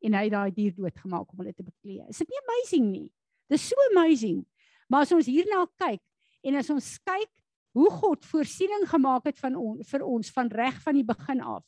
[0.03, 2.03] En hy het daai dier doodgemaak om hulle te beklee.
[2.11, 3.07] Is dit nie amazing nie?
[3.51, 4.43] Dis so amazing.
[4.91, 6.03] Maar as ons hierna kyk
[6.47, 7.31] en as ons kyk
[7.77, 11.63] hoe God voorsiening gemaak het van on, vir ons van reg van die begin af.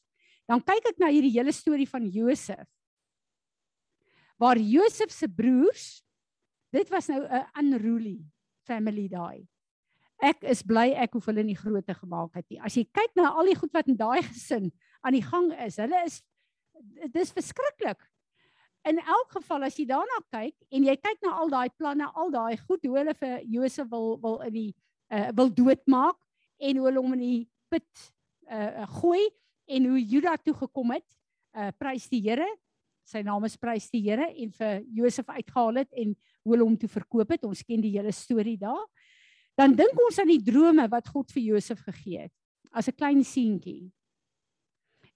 [0.49, 2.65] Dan kyk ek na hierdie hele storie van Josef.
[4.41, 5.99] Waar Josef se broers
[6.73, 8.19] dit was nou 'n unruly
[8.65, 9.47] family daai.
[10.21, 12.59] Ek is bly ek hoef hulle nie grootte gemaak het nie.
[12.59, 15.77] As jy kyk na al die goed wat in daai gesin aan die gang is,
[15.77, 16.21] hulle is
[17.13, 18.01] dis verskriklik.
[18.87, 22.31] In elk geval as jy daarna kyk en jy kyk na al daai planne, al
[22.31, 24.75] daai goed hoe hulle vir Josef wil wil in die
[25.11, 26.17] uh, wil doodmaak
[26.59, 28.09] en hoe hulle hom in die put
[28.49, 29.21] uh, gooi
[29.69, 31.05] en hoe Juda toe gekom het.
[31.57, 32.47] Uh prys die Here.
[33.09, 36.77] Sy naam is prys die Here en vir Josef uitgehaal het en hoe hulle hom
[36.77, 37.45] toe verkoop het.
[37.45, 38.85] Ons ken die hele storie daar.
[39.57, 42.35] Dan dink ons aan die drome wat God vir Josef gegee het
[42.71, 43.91] as 'n klein seentjie.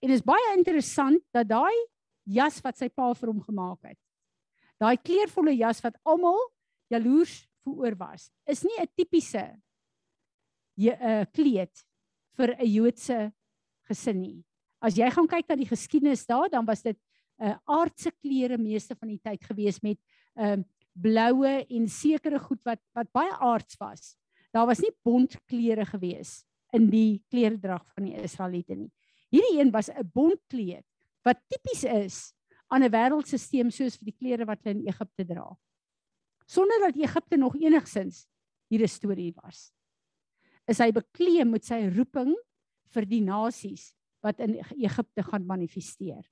[0.01, 1.75] En is baie interessant dat daai
[2.25, 3.99] jas wat sy pa vir hom gemaak het.
[4.79, 6.39] Daai kleurvolle jas wat almal
[6.89, 9.61] jaloers vooroor was, is nie 'n tipiese
[10.77, 11.85] uh, kleed
[12.37, 13.31] vir 'n Joodse
[13.87, 14.43] gesin nie.
[14.81, 16.97] As jy gaan kyk na die geskiedenis daar, dan was dit
[17.39, 19.97] 'n uh, aardse klere meeste van die tyd gewees met
[20.35, 24.15] 'n uh, um, bloue en sekere goed wat wat baie aards was.
[24.53, 28.91] Daar was nie bontklere gewees in die kleredrag van die Israeliete nie.
[29.33, 30.85] Hierdie een was 'n bontkleed
[31.25, 32.33] wat tipies is
[32.67, 35.57] aan 'n wêreldstelsel soos vir die klere wat hulle in Egipte dra.
[36.45, 38.27] Sonder dat Egipte nog enigsins
[38.69, 39.71] hier 'n storie was.
[40.69, 42.31] Is hy bekleem met sy roeping
[42.93, 43.91] vir die nasies
[44.23, 46.23] wat in Egipte gaan manifesteer.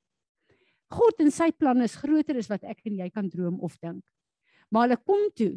[0.91, 4.03] God en sy planne is groter as wat ek en jy kan droom of dink.
[4.71, 5.53] Maar hulle kom toe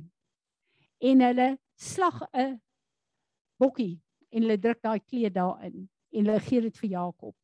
[1.05, 2.61] en hulle slag 'n
[3.59, 4.01] bokkie
[4.33, 7.35] en hulle druk daai kleed daarin en hulle gee dit vir Jakob.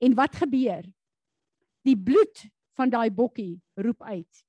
[0.00, 0.86] En wat gebeur?
[1.84, 4.44] Die bloed van daai bokkie roep uit.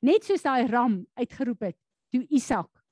[0.00, 1.78] Net soos daai ram uitgeroep het
[2.12, 2.82] toe Isak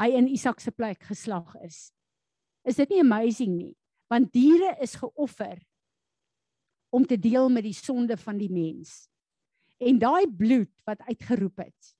[0.00, 1.90] hy in Isak se plek geslag is.
[2.64, 3.74] Is dit nie amazing nie?
[4.10, 5.60] Want diere is geoffer
[6.90, 9.06] om te deel met die sonde van die mens.
[9.80, 11.92] En daai bloed wat uitgeroep het,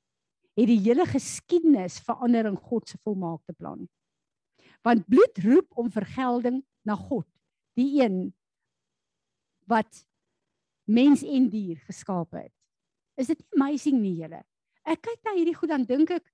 [0.59, 3.87] het die hele geskiedenis verander in God se volmaakte plan.
[4.85, 7.29] Want bloed roep om vergelding na God,
[7.79, 8.33] die een
[9.71, 10.03] wat
[10.91, 12.53] mens en dier geskaap het.
[13.21, 14.41] Is dit nie amazing nie julle?
[14.89, 16.25] Ek kyk na hierdie goed dan dink ek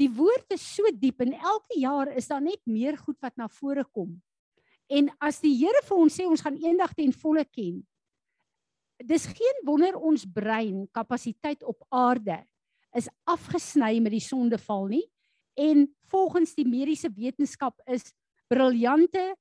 [0.00, 3.48] die woord is so diep en elke jaar is daar net meer goed wat na
[3.48, 4.16] vore kom.
[4.90, 7.82] En as die Here vir ons sê ons gaan eendag ten volle ken.
[9.00, 12.40] Dis geen wonder ons brein kapasiteit op aarde
[12.96, 15.04] is afgesny met die sondeval nie
[15.60, 18.10] en volgens die mediese wetenskap is
[18.50, 19.34] briljante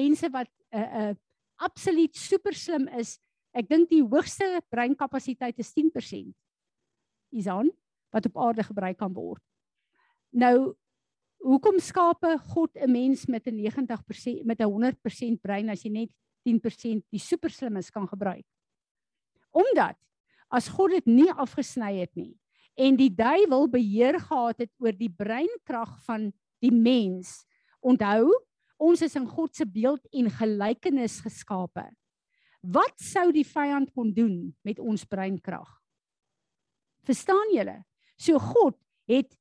[0.00, 1.14] mense wat 'n uh, eh, 'n uh, eh,
[1.58, 3.18] absoluut super slim is.
[3.52, 6.34] Ek dink die hoogste breinkapasiteit is 10%.
[7.30, 7.70] Isan
[8.10, 9.42] wat op aarde gebruik kan word.
[10.30, 10.74] Nou
[11.44, 16.10] hoekom skape God 'n mens met 'n 90% met 'n 100% brein as jy net
[16.44, 18.46] 10% die super slimmes kan gebruik?
[19.52, 19.96] Omdat
[20.50, 22.36] as God dit nie afgesny het nie
[22.78, 27.44] en die duiwel beheer gehad het oor die breinkrag van die mens.
[27.80, 28.30] Onthou,
[28.78, 31.88] ons is in God se beeld en gelykenis geskape.
[32.62, 35.77] Wat sou die vyand kon doen met ons breinkrag?
[37.08, 37.80] Verstaan julle?
[38.20, 38.76] So God
[39.08, 39.32] het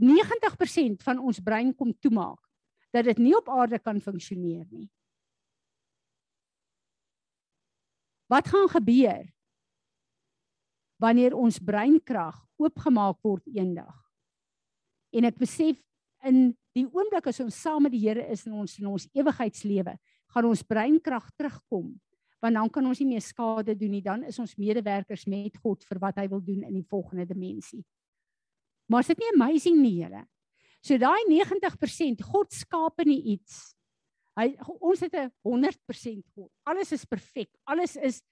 [0.00, 2.40] 90% van ons brein kom toemaak
[2.94, 4.88] dat dit nie op aarde kan funksioneer nie.
[8.32, 9.26] Wat gaan gebeur
[11.02, 13.96] wanneer ons breinkrag oopgemaak word eendag.
[15.12, 15.76] En ek besef
[16.26, 19.96] in die oomblik as ons saam met die Here is in ons in ons ewigheidslewe,
[20.32, 21.92] gaan ons breinkrag terugkom,
[22.46, 25.84] want dan kan ons nie meer skade doen nie, dan is ons medewerkers met God
[25.88, 27.82] vir wat hy wil doen in die volgende dimensie.
[28.86, 30.22] Maar is dit nie amazing nie, julle?
[30.86, 33.74] So daai 90% God skaap nie iets.
[34.38, 36.50] Hy ons het 'n 100% God.
[36.64, 37.50] Alles is perfek.
[37.66, 38.22] Alles is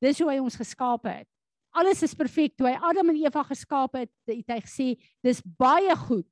[0.00, 1.28] dis hoe hy ons geskaap het
[1.74, 2.54] alles is perfek.
[2.56, 4.88] Toe hy Adam en Eva geskaap het, het hy gesê
[5.24, 6.28] dis baie goed.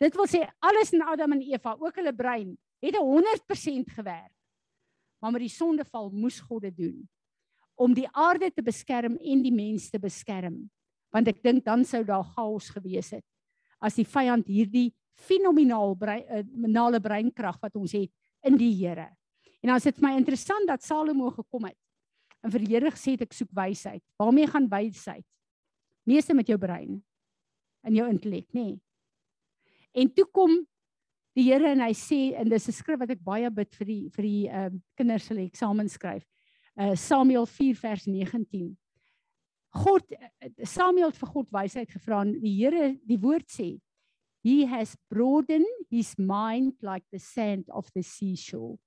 [0.00, 4.32] Dit wil sê alles in Adam en Eva, ook hulle brein, het 100% gewerk.
[5.20, 7.00] Maar met die sondeval moes God dit doen
[7.80, 10.66] om die aarde te beskerm en die mens te beskerm.
[11.14, 13.24] Want ek dink dan sou daar chaos gewees het
[13.80, 18.10] as die vyand hierdie fenomenaal breinale uh, breinkrag wat ons het
[18.44, 19.08] in die Here.
[19.60, 21.78] En dan is dit my interessant dat Salomo gekom het
[22.44, 24.02] en vir die Here gesê het ek soek wysheid.
[24.20, 25.24] Waarmee gaan wysheid?
[26.08, 27.00] Meeste met jou brein
[27.84, 28.72] en jou intellek, nê?
[28.72, 28.78] Nee.
[29.96, 30.52] En toe kom
[31.36, 34.08] die Here en hy sê en dis 'n skrif wat ek baie bid vir die
[34.10, 36.26] vir die ehm uh, kinders hulle eksamen skryf.
[36.76, 38.76] Uh Samuel 4 vers 19.
[39.70, 40.04] God
[40.64, 43.78] Samuel het vir God wysheid gevra en die Here die woord sê
[44.42, 48.78] He has broadened his mind like the sand of the seashore.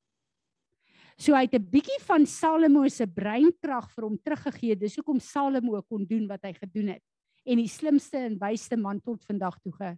[1.17, 4.75] So hy het 'n bietjie van Salomo se breinkrag vir hom teruggegee.
[4.75, 7.03] Dis hoekom Salomo kon doen wat hy gedoen het
[7.45, 9.97] en die slimste en wysste man tot vandag toe ge.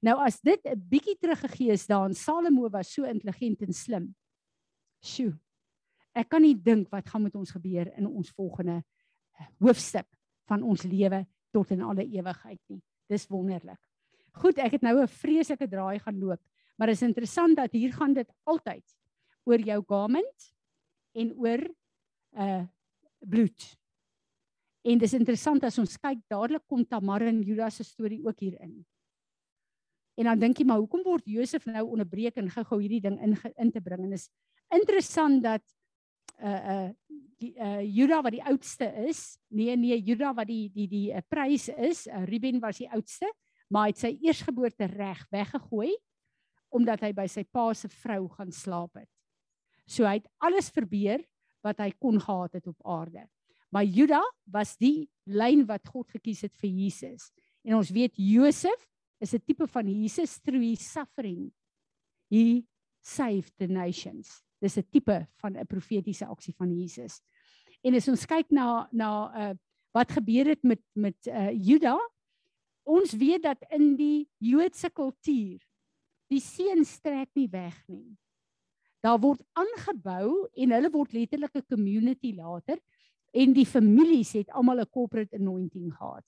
[0.00, 4.14] Nou as dit 'n bietjie teruggegee is daan Salomo was so intelligent en slim.
[5.02, 5.38] Sjoe.
[6.14, 8.82] Ek kan nie dink wat gaan met ons gebeur in ons volgende
[9.38, 10.06] eh, hoofstuk
[10.46, 12.82] van ons lewe tot in alle ewigheid nie.
[13.08, 13.78] Dis wonderlik.
[14.32, 16.40] Goed, ek het nou 'n vreeslike draai gaan loop,
[16.76, 18.84] maar is interessant dat hier gaan dit altyd
[19.44, 20.54] oor jou garment
[21.14, 21.68] en oor
[22.36, 22.66] uh
[23.18, 23.78] bloed.
[24.84, 28.60] En dis interessant as ons kyk dadelik kom Tamar en Judas se storie ook hier
[28.60, 28.86] in.
[30.18, 33.36] En dan dink jy maar hoekom word Josef nou onderbreek en gou-gou hierdie ding in
[33.56, 34.28] in te bring en is
[34.74, 35.62] interessant dat
[36.42, 36.88] uh uh
[37.38, 41.22] die uh Juda wat die oudste is, nee nee, Juda wat die die die uh,
[41.28, 43.30] prys is, uh, Ruben was die oudste,
[43.70, 45.94] maar hy het sy eersgeboorte reg weggegooi
[46.74, 49.08] omdat hy by sy pa se vrou gaan slaap het.
[49.88, 51.22] So hy het alles verbeur
[51.64, 53.24] wat hy kon gehad het op aarde.
[53.72, 54.20] Maar Juda
[54.52, 57.30] was die lyn wat God gekies het vir Jesus.
[57.64, 58.84] En ons weet Josef
[59.20, 61.52] is 'n tipe van Jesus through his suffering.
[62.30, 62.64] He
[63.00, 64.42] saved the nations.
[64.60, 67.20] Dis 'n tipe van 'n profetiese aksie van Jesus.
[67.82, 69.54] En as ons kyk na na uh
[69.94, 71.98] wat gebeur het met met uh Juda,
[72.84, 75.58] ons weet dat in die Joodse kultuur
[76.28, 78.16] die seun strek nie weg nie.
[79.00, 82.78] Daar word aangebou en hulle word letterlik 'n community later
[83.32, 86.24] en die families het almal 'n corporate anointing gehad.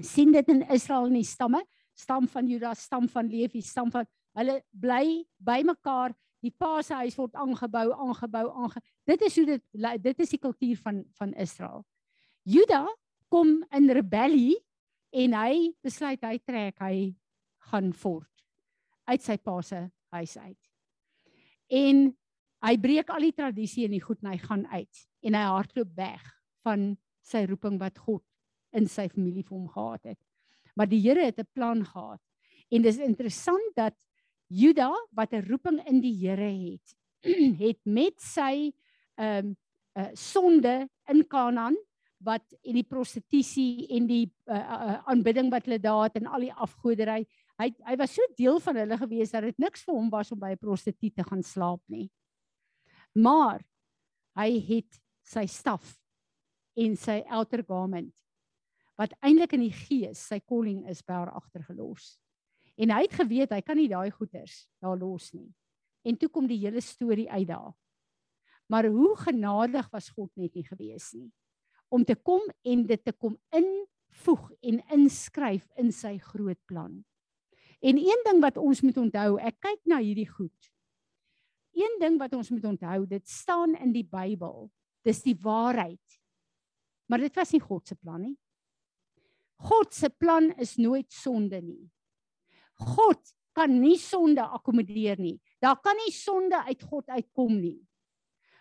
[0.00, 4.06] sien dit in Israel in die stamme, stam van Juda, stam van Levi, stam van
[4.38, 6.14] hulle bly bymekaar.
[6.42, 8.80] Die pa se huis word aangebou, aangebou, aange.
[9.06, 9.62] Dit is hoe dit
[10.02, 11.84] dit is die kultuur van van Israel.
[12.42, 12.86] Juda
[13.30, 14.56] kom in rebellie
[15.12, 17.12] en hy besluit hy trek, hy
[17.70, 18.32] gaan voort
[19.06, 19.78] uit sy pa se
[20.14, 20.58] huis uit.
[21.72, 22.02] En
[22.62, 25.94] hy breek al die tradisie en die goed en hy gaan uit en hy hardloop
[25.98, 26.26] weg
[26.66, 26.92] van
[27.26, 28.24] sy roeping wat God
[28.76, 30.20] in sy familie vir hom gehad het.
[30.76, 32.20] Maar die Here het 'n plan gehad.
[32.70, 33.94] En dis interessant dat
[34.46, 36.96] Juda wat 'n roeping in die Here het,
[37.66, 38.72] het met sy
[39.14, 39.56] ehm um,
[39.94, 41.76] uh, sonde in Kanaan
[42.22, 46.46] wat en die prostitusie en die uh, uh, aanbidding wat hulle daar het en al
[46.46, 47.26] die afgodery
[47.60, 50.40] hy hy was so deel van hulle gewees dat dit niks vir hom was om
[50.40, 52.10] by 'n prostituut te gaan slaap nie.
[53.14, 53.60] Maar
[54.38, 55.98] hy het sy staf
[56.76, 58.14] en sy outer garment
[59.00, 62.16] wat eintlik in die gees sy calling is by haar agtergelos.
[62.76, 65.50] En hy het geweet hy kan nie daai goeders daar los nie.
[66.04, 67.72] En toe kom die hele storie uit daar.
[68.70, 71.30] Maar hoe genadig was God net nie gewees nie
[71.92, 76.94] om te kom en dit te kom invoeg en inskryf in sy groot plan.
[77.84, 80.70] En een ding wat ons moet onthou, ek kyk na hierdie goed.
[81.76, 84.70] Een ding wat ons moet onthou, dit staan in die Bybel.
[85.04, 86.18] Dis die waarheid.
[87.10, 88.36] Maar dit was nie God se plan nie.
[89.62, 91.86] God se plan is nooit sonde nie.
[92.82, 93.20] God
[93.54, 95.36] kan nie sonde akkommodeer nie.
[95.62, 97.78] Daar kan nie sonde uit God uitkom nie.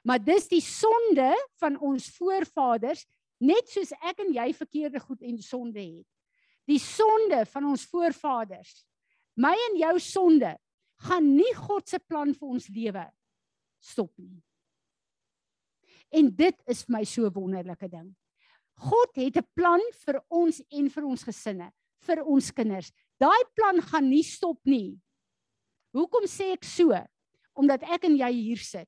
[0.04, 3.06] Maar dis die sonde van ons voorvaders,
[3.42, 6.08] net soos ek en jy verkeerde goed en sonde het.
[6.70, 8.82] Die sonde van ons voorvaders
[9.42, 10.52] my en jou sonde
[11.08, 13.06] gaan nie God se plan vir ons lewe
[13.82, 14.42] stop nie.
[16.12, 18.16] En dit is vir my so 'n wonderlike ding.
[18.82, 22.92] God het 'n plan vir ons en vir ons gesinne, vir ons kinders.
[23.20, 25.00] Daai plan gaan nie stop nie.
[25.94, 26.92] Hoekom sê ek so?
[27.56, 28.88] Omdat ek en jy hier sit.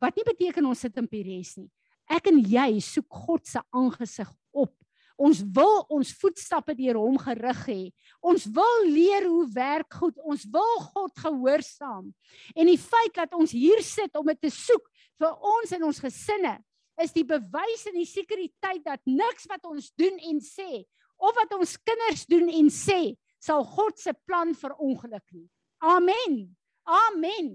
[0.00, 1.70] Wat nie beteken ons sit in Pires nie.
[2.08, 4.74] Ek en jy soek God se aangesig op
[5.22, 7.80] Ons wil ons voetstappe deur hom gerig hê.
[8.24, 10.16] Ons wil leer hoe werk goed.
[10.24, 12.10] Ons wil God gehoorsaam.
[12.56, 14.88] En die feit dat ons hier sit om dit te soek
[15.20, 16.56] vir ons en ons gesinne
[17.00, 20.84] is die bewys en die sekuriteit dat niks wat ons doen en sê
[21.22, 25.48] of wat ons kinders doen en sê sal God se plan verongeluk nie.
[25.82, 26.44] Amen.
[26.86, 27.50] Amen.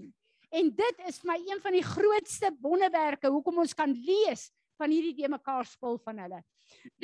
[0.52, 4.48] En dit is vir my een van die grootste wonderwerke hoekom ons kan lees
[4.80, 6.40] van hierdie de mekaar spul van hulle.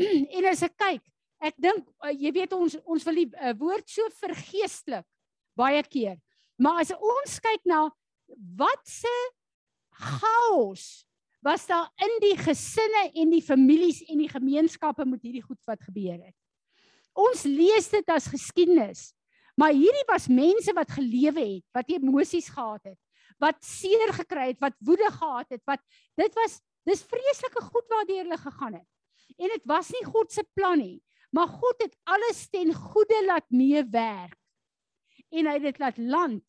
[0.37, 1.03] en as ek kyk,
[1.45, 5.07] ek dink uh, jy weet ons ons wil die uh, woord so vergeestelik
[5.59, 6.17] baie keer.
[6.61, 7.87] Maar as ons kyk na
[8.59, 9.13] wat se
[9.95, 11.05] chaos
[11.45, 15.83] was daar in die gesinne en die families en die gemeenskappe met hierdie goed wat
[15.85, 16.37] gebeur het.
[17.15, 19.13] Ons lees dit as geskiedenis.
[19.61, 22.99] Maar hierdie was mense wat gelewe het, wat emosies gehad het,
[23.39, 25.83] wat seer gekry het, wat woede gehad het, wat
[26.19, 28.89] dit was Dis vreeslike goed waardeur hulle gegaan het.
[29.41, 31.01] En dit was nie God se plan nie,
[31.35, 34.37] maar God het alles ten goeie laat meewerk.
[35.35, 36.45] En hy het dit laat land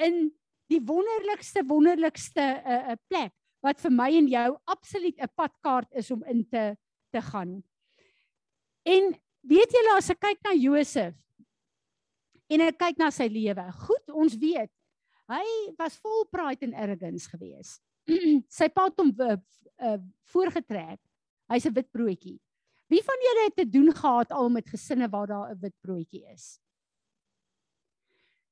[0.00, 0.28] in
[0.70, 5.34] die wonderlikste wonderlikste 'n uh, 'n uh, plek wat vir my en jou absoluut 'n
[5.36, 6.76] padkaart is om in te
[7.12, 7.62] te gaan.
[8.82, 11.14] En weet julle as ek kyk na Josef
[12.48, 14.70] en ek kyk na sy lewe, goed, ons weet
[15.32, 15.44] hy
[15.78, 17.80] was vol pride en arrogance geweest.
[18.58, 19.36] sy pa het hom uh,
[19.80, 19.98] uh,
[20.32, 21.00] voorgetrek.
[21.52, 22.40] Hy's 'n wit broodjie.
[22.88, 26.24] Wie van julle het te doen gehad al met gesinne waar daar 'n wit broodjie
[26.32, 26.58] is?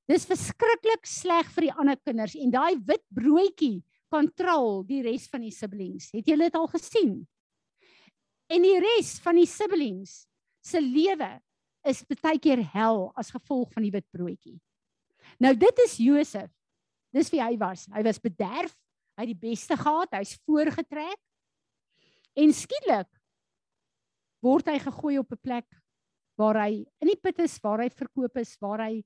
[0.08, 5.44] Dis verskriklik sleg vir die ander kinders en daai wit broodjie kontrol die res van
[5.46, 6.10] die siblings.
[6.14, 7.14] Het julle dit al gesien?
[8.50, 10.24] En die res van die siblings
[10.60, 11.38] se lewe
[11.86, 14.58] is baie keer hel as gevolg van die wit broodjie.
[15.40, 16.50] Nou dit is Josef.
[17.14, 17.86] Dis wie hy was.
[17.94, 18.74] Hy was bederf
[19.20, 21.18] Hy het die beste gehad, hy's voorgetrek.
[22.40, 23.08] En skielik
[24.40, 25.66] word hy gegooi op 'n plek
[26.40, 29.04] waar hy in die put is, waar hy verkoop is, waar hy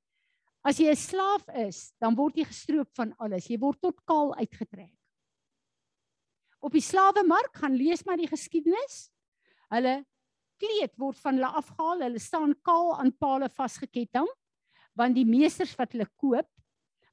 [0.64, 3.48] as jy 'n slaaf is, dan word jy gestroop van alles.
[3.50, 4.92] Jy word tot kaal uitgetrek.
[6.64, 9.10] Op die slawemark gaan lees maar die geskiedenis.
[9.68, 10.04] Hulle
[10.56, 12.00] kleed word van hulle afgehaal.
[12.06, 14.28] Hulle staan kaal aan pale vasgeketting
[14.94, 16.48] want die meesters wat hulle koop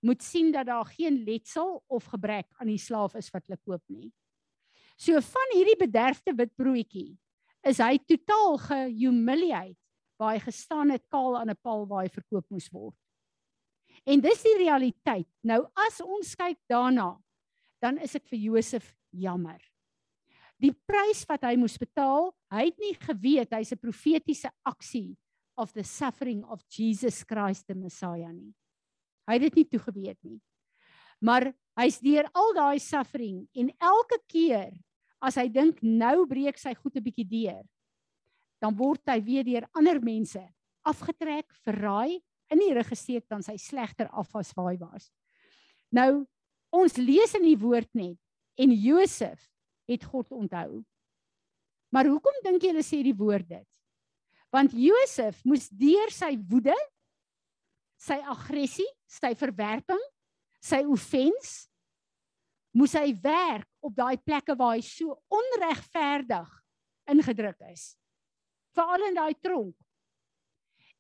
[0.06, 3.82] moet sien dat daar geen letsel of gebrek aan die slaaf is wat hulle koop
[3.90, 4.12] nie.
[4.98, 7.18] So van hierdie bederfde wit broodjie
[7.66, 9.78] is hy totaal gehumiliate
[10.22, 13.01] waar hy gestaan het kaal aan 'n paal waar hy verkoop moes word.
[14.06, 15.28] En dis die realiteit.
[15.46, 17.14] Nou as ons kyk daarna,
[17.82, 19.60] dan is dit vir Josef jammer.
[20.62, 25.18] Die prys wat hy moes betaal, hy het nie geweet hy's 'n profetiese aksie
[25.58, 28.54] of the suffering of Jesus Christ the Messiah nie.
[29.28, 30.40] Hy het dit nie toegeweet nie.
[31.22, 34.74] Maar hy's deur al daai suffering en elke keer
[35.22, 37.64] as hy dink nou breek sy goed 'n bietjie deur,
[38.62, 40.42] dan word hy weer deur ander mense
[40.86, 42.22] afgetrek, verraai,
[42.52, 45.10] in die rug gesteek dan sy slegter af as waar hy was.
[45.92, 46.26] Nou
[46.72, 48.18] ons lees in die woord net
[48.62, 49.44] en Josef
[49.90, 50.84] het God onthou.
[51.92, 53.68] Maar hoekom dink julle sê die woord dit?
[54.52, 56.76] Want Josef moes deur sy woede,
[58.00, 60.02] sy aggressie, sy verwerping,
[60.64, 61.68] sy offens
[62.76, 66.52] moes hy werk op daai plekke waar hy so onregverdig
[67.12, 67.94] ingedruk is.
[68.76, 69.76] Veral in daai tronk.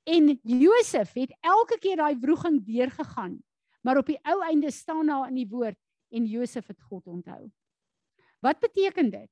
[0.03, 3.37] En Josef het elke keer daai wroging deurgegaan,
[3.81, 5.77] maar op die ou einde staan daar in die woord
[6.09, 7.51] en Josef het God onthou.
[8.41, 9.29] Wat beteken dit?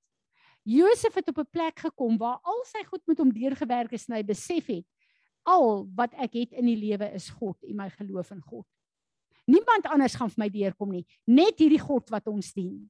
[0.69, 4.15] Josef het op 'n plek gekom waar al sy goed met hom deurgewerk is en
[4.15, 4.85] hy besef het
[5.43, 8.67] al wat ek het in die lewe is God en my geloof in God.
[9.49, 12.89] Niemand anders gaan vir my deurkom nie, net hierdie God wat ons dien.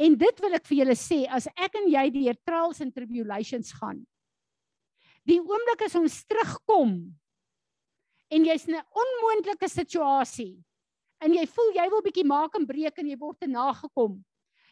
[0.00, 3.74] En dit wil ek vir julle sê, as ek en jy deur trials and tribulations
[3.76, 4.06] gaan,
[5.28, 6.94] die oomblik as ons terugkom
[8.32, 10.56] en jy's in 'n onmoontlike situasie
[11.22, 14.22] en jy voel jy wil bietjie maak en breek en jy word te nagekom.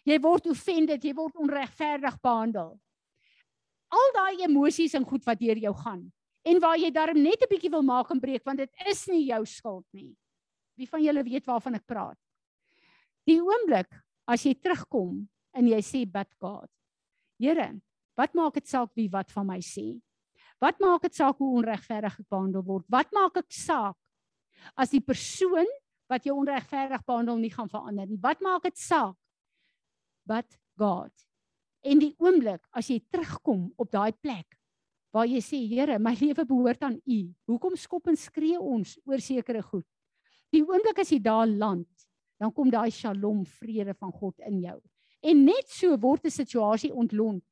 [0.05, 2.81] Jy word offended, jy word onregverdig behandel.
[3.91, 6.13] Al daai emosies en goed wat deur jou gaan
[6.47, 9.27] en waar jy darm net 'n bietjie wil maak en breek want dit is nie
[9.27, 10.17] jou skuld nie.
[10.77, 12.19] Wie van julle weet waarvan ek praat?
[13.27, 13.93] Die oomblik
[14.27, 16.71] as jy terugkom en jy sê bid God.
[17.39, 17.81] Here,
[18.17, 20.01] wat maak dit saak wie wat van my sê?
[20.61, 22.85] Wat maak dit saak hoe onregverdig ek behandel word?
[22.93, 23.97] Wat maak dit saak
[24.77, 25.69] as die persoon
[26.11, 28.21] wat jou onregverdig behandel nie gaan verander nie?
[28.21, 29.17] Wat maak dit saak?
[30.29, 31.13] But God.
[31.81, 34.59] En die oomblik as jy terugkom op daai plek
[35.15, 37.19] waar jy sê Here, my lewe behoort aan U.
[37.51, 39.87] Hoekom skop en skree ons oor sekere goed?
[40.55, 41.89] Die oomblik as jy daar land,
[42.41, 44.77] dan kom daai shalom vrede van God in jou.
[45.21, 47.45] En net so word 'n situasie ontlont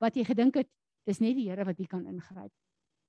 [0.00, 0.70] wat jy gedink het
[1.08, 2.52] Dis net die Here wat hier kan ingryp.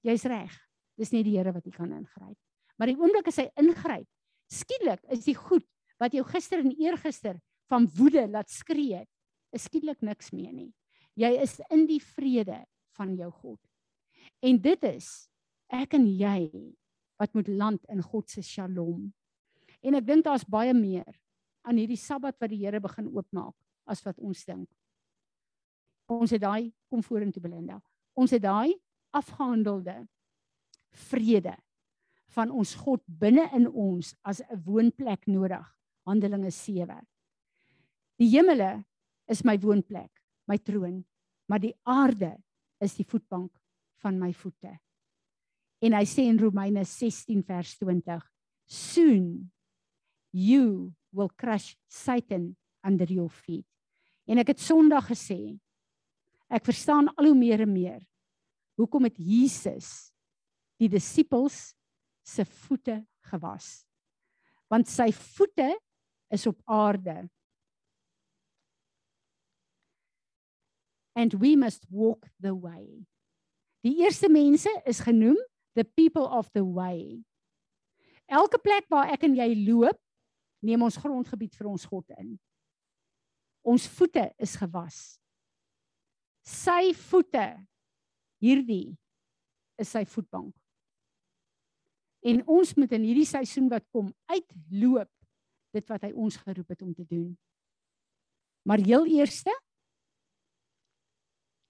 [0.04, 0.54] Jy's reg.
[0.98, 2.38] Dis net die Here wat hier kan ingryp.
[2.78, 4.08] Maar die oomblik as hy ingryp,
[4.52, 5.66] skielik is die goed
[6.02, 7.38] wat jou gister en eergister
[7.72, 9.10] van woede laat skree het,
[9.54, 10.72] is skielik niks meer nie.
[11.20, 12.64] Jy is in die vrede
[12.98, 13.60] van jou God.
[14.44, 15.10] En dit is
[15.74, 16.50] ek en jy
[17.22, 19.12] wat moet land in God se Shalom.
[19.84, 21.10] En ek dink daar's baie meer
[21.64, 23.56] aan hierdie Sabbat wat die Here begin oopmaak
[23.90, 24.70] as wat ons dink.
[26.12, 27.80] Ons het daai kom vorentoe Belinda.
[28.14, 28.74] Ons het daai
[29.14, 30.08] afgehandelde
[31.10, 31.56] vrede
[32.34, 35.66] van ons God binne in ons as 'n woonplek nodig.
[36.06, 37.08] Handelinge 7.
[38.20, 38.84] Die hemele
[39.28, 40.12] is my woonplek,
[40.48, 41.06] my troon,
[41.48, 42.38] maar die aarde
[42.80, 43.52] is die voetbank
[44.04, 44.80] van my voete.
[45.84, 48.24] En hy sê in Romeine 16 vers 20,
[48.66, 49.52] soon
[50.32, 53.68] you will crush Satan under your feet.
[54.28, 55.60] En ek het Sondag gesê,
[56.54, 58.02] Ek verstaan al hoe meer en meer
[58.78, 60.12] hoekom het Jesus
[60.82, 61.74] die disippels
[62.26, 63.00] se voete
[63.30, 63.84] gewas.
[64.72, 65.70] Want sy voete
[66.34, 67.28] is op aarde.
[71.14, 73.06] And we must walk the way.
[73.86, 75.38] Die eerste mense is genoem
[75.78, 77.22] the people of the way.
[78.26, 80.00] Elke plek waar ek en jy loop,
[80.64, 82.34] neem ons grondgebied vir ons God in.
[83.68, 85.20] Ons voete is gewas
[86.44, 87.46] sy voete
[88.44, 88.92] hierdie
[89.80, 90.54] is sy voetbank.
[92.24, 95.10] En ons moet in hierdie seisoen wat kom uitloop
[95.74, 97.32] dit wat hy ons geroep het om te doen.
[98.68, 99.52] Maar heel eerste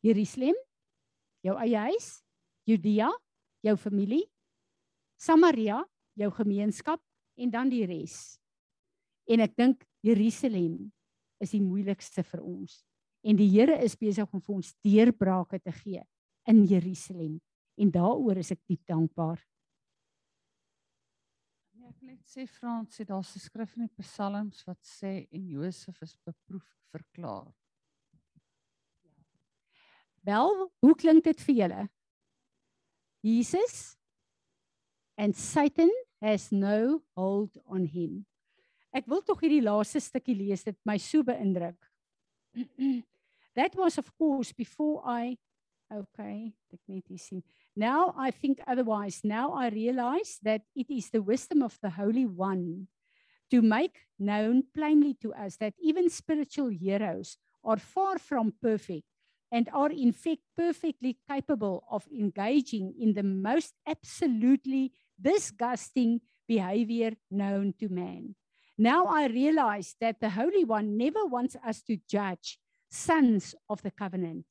[0.03, 0.57] Jerusalem,
[1.45, 2.09] jou eie huis,
[2.67, 3.07] Judea,
[3.63, 4.25] jou familie,
[5.15, 5.79] Samaria,
[6.19, 6.99] jou gemeenskap
[7.39, 8.35] en dan die res.
[9.31, 10.91] En ek dink Jerusalem
[11.41, 12.81] is die moeilikste vir ons
[13.23, 16.03] en die Here is besig om vir ons deurbrake te gee
[16.49, 17.39] in Jerusalem
[17.79, 19.39] en daaroor is ek diep dankbaar.
[21.79, 25.47] Ja, ek net sê Frans sê daar's 'n skrif in die Psalms wat sê en
[25.47, 27.53] Josef is beproef verklaar.
[30.23, 31.89] Wel, hoe klink dit vir julle?
[33.23, 33.97] Jesus
[35.17, 38.25] and Satan has no hold on him.
[38.93, 41.92] Ek wil tog hierdie laaste stukkie lees, dit my so beïndruk.
[43.55, 45.37] That was of course before I
[45.93, 47.43] okay, hier.
[47.75, 49.21] Now I think otherwise.
[49.23, 52.87] Now I realize that it is the wisdom of the Holy One
[53.51, 59.05] to make known plainly to us that even spiritual heroes are far from perfect
[59.51, 64.91] and are in fact perfectly capable of engaging in the most absolutely
[65.21, 68.35] disgusting behavior known to man.
[68.77, 72.59] Now I realize that the Holy One never wants us to judge
[72.89, 74.45] sons of the covenant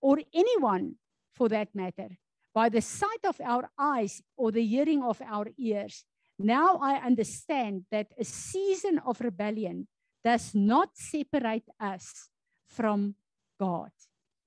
[0.00, 0.96] or anyone
[1.32, 2.08] for that matter
[2.54, 6.04] by the sight of our eyes or the hearing of our ears.
[6.38, 9.88] Now I understand that a season of rebellion
[10.24, 12.28] does not separate us
[12.66, 13.14] from
[13.58, 13.90] God.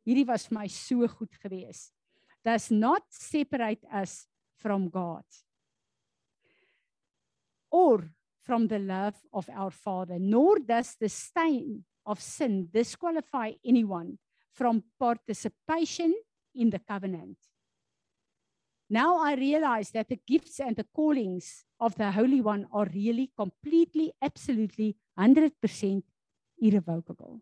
[0.05, 1.91] Hierdie was vir my so goed gewees.
[2.43, 5.23] Does not separate us from God.
[7.71, 8.09] Or
[8.43, 14.17] from the love of our Father, nor does the stain of sin disqualify anyone
[14.51, 16.13] from participation
[16.53, 17.37] in the covenant.
[18.89, 23.31] Now I realize that the gifts and the callings of the Holy One are really
[23.35, 26.03] completely, absolutely 100%
[26.61, 27.41] irrevocable.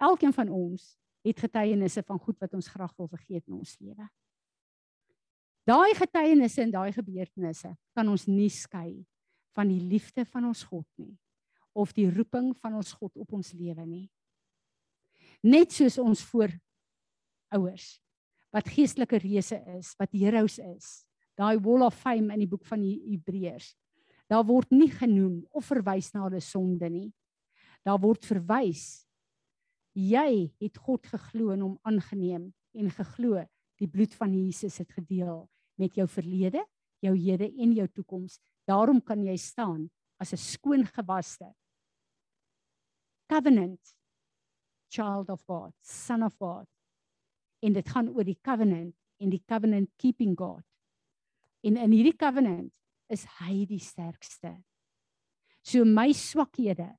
[0.00, 4.08] Elkeen van ons het getuienisse van goed wat ons graag wil vergeet in ons lewe.
[5.62, 9.04] Daai getuienisse en daai gebeurtenisse kan ons nie skei
[9.56, 11.14] van die liefde van ons God nie
[11.72, 14.06] of die roeping van ons God op ons lewe nie.
[15.42, 16.52] Net soos ons voor
[17.56, 17.96] ouers
[18.52, 20.90] wat geestelike reëse is, wat heroes is.
[21.40, 23.70] Daai wall of fame in die boek van die Hebreërs.
[24.28, 27.08] Daar word nie genoem of verwys na hulle sonde nie.
[27.84, 29.06] Daar word verwys
[29.96, 33.42] jy het God geglo en hom aangeneem en geglo
[33.80, 35.44] die bloed van Jesus het gedeel
[35.80, 36.62] met jou verlede,
[37.02, 38.38] jou hede en jou toekoms.
[38.72, 39.90] Daarom kan jy staan
[40.22, 41.52] as 'n skoon gewaste
[43.28, 43.80] covenant
[44.92, 46.68] child of God, son of God
[47.62, 50.64] en dit gaan oor die covenant en die covenant keeping God.
[51.62, 52.72] En in hierdie covenant
[53.12, 54.56] is hy die sterkste.
[55.62, 56.90] So my swakhede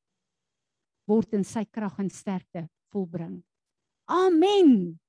[1.10, 3.42] word in sy krag en sterkte volbring.
[4.08, 5.00] Amen.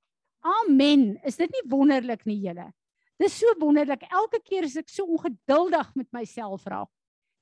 [0.43, 1.15] Amen.
[1.25, 2.67] Is dit nie wonderlik nie julle?
[3.21, 4.07] Dis so wonderlik.
[4.11, 6.91] Elke keer as ek so ongeduldig met myself raak,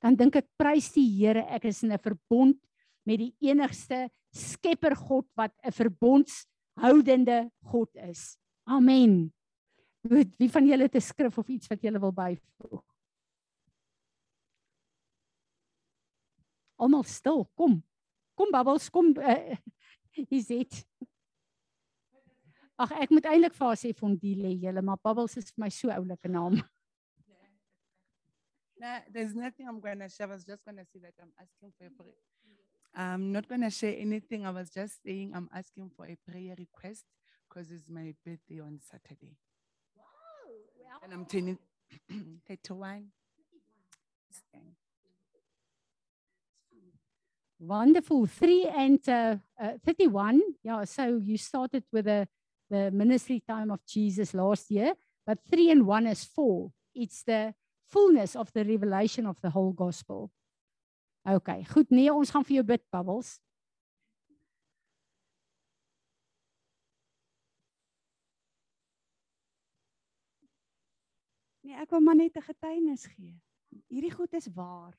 [0.03, 2.59] dan dink ek prys die Here, ek is in 'n verbond
[3.07, 6.47] met die enigste Skepper God wat 'n verbonds
[6.81, 8.37] houdende God is.
[8.67, 9.33] Amen.
[10.09, 12.85] Goed, wie van julle het 'n skrif of iets wat julle wil byvoeg?
[16.77, 17.83] Almal stil, kom.
[18.35, 19.15] Kom Bubbles, kom.
[19.17, 19.57] Uh,
[20.29, 20.87] is dit?
[22.83, 25.93] Ag ek moet eintlik vir haar sê Fondile julle, maar Bubbles is vir my so
[25.95, 26.61] oulike naam.
[28.83, 30.27] No, there's nothing I'm going to share.
[30.27, 32.19] I was just going to say that I'm asking for a prayer.
[32.97, 34.45] I'm not going to share anything.
[34.45, 37.05] I was just saying I'm asking for a prayer request
[37.49, 39.37] because it's my birthday on Saturday.
[39.97, 40.05] Wow.
[40.81, 41.59] Well, And I'm turning
[42.49, 43.07] 31.
[47.61, 48.27] Wonderful.
[48.27, 50.41] 3 and uh, uh, 31.
[50.65, 52.27] Yeah, so you started with the,
[52.73, 54.95] the ministry time of Jesus last year,
[55.27, 56.73] but 3 and 1 is 4.
[56.95, 57.55] It's the
[57.87, 60.31] fullness of the revelation of the whole gospel.
[61.29, 61.91] Okay, goed.
[61.91, 63.37] Nee, ons gaan vir jou bid, Bubbles.
[71.63, 73.37] Nee, ek wil maar net 'n getuienis gee.
[73.93, 74.97] Hierdie goed is waar.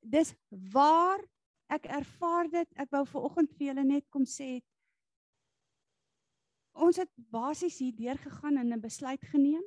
[0.00, 1.20] Dis waar
[1.68, 2.68] ek ervaar dit.
[2.74, 4.58] Ek wou ver oggend vir julle net kom sê
[6.80, 9.64] ons het basies hier deur gegaan en 'n besluit geneem.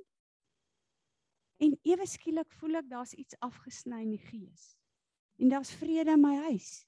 [1.57, 4.77] En ewe skielik voel ek daar's iets afgesny in die gees.
[5.37, 6.85] En daar's vrede in my huis.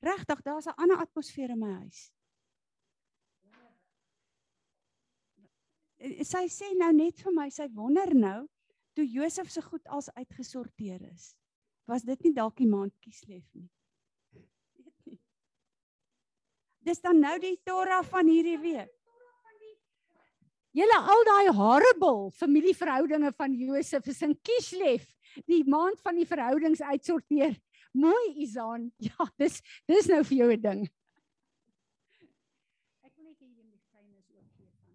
[0.00, 2.12] Regtig, daar's 'n ander atmosfeer in my huis.
[5.96, 8.48] Eh, sy sê nou net vir my, sy wonder nou
[8.92, 11.36] toe Josef se goed als uitgesorteer is.
[11.84, 13.70] Was dit nie dalk die maand Kislef nie?
[14.30, 15.20] Weet nie.
[16.78, 19.01] Dis dan nou die Torah van hierdie week.
[20.72, 25.04] Julle al daai horrible familieverhoudinge van Josef is in Kislev,
[25.44, 27.58] die maand van die verhoudings uitsorteer
[27.92, 28.88] Mooi Izaan.
[29.08, 30.80] Ja, dis dis nou vir jou 'n ding.
[33.04, 34.88] Ek wil net hê jy moet getuienis ook gee van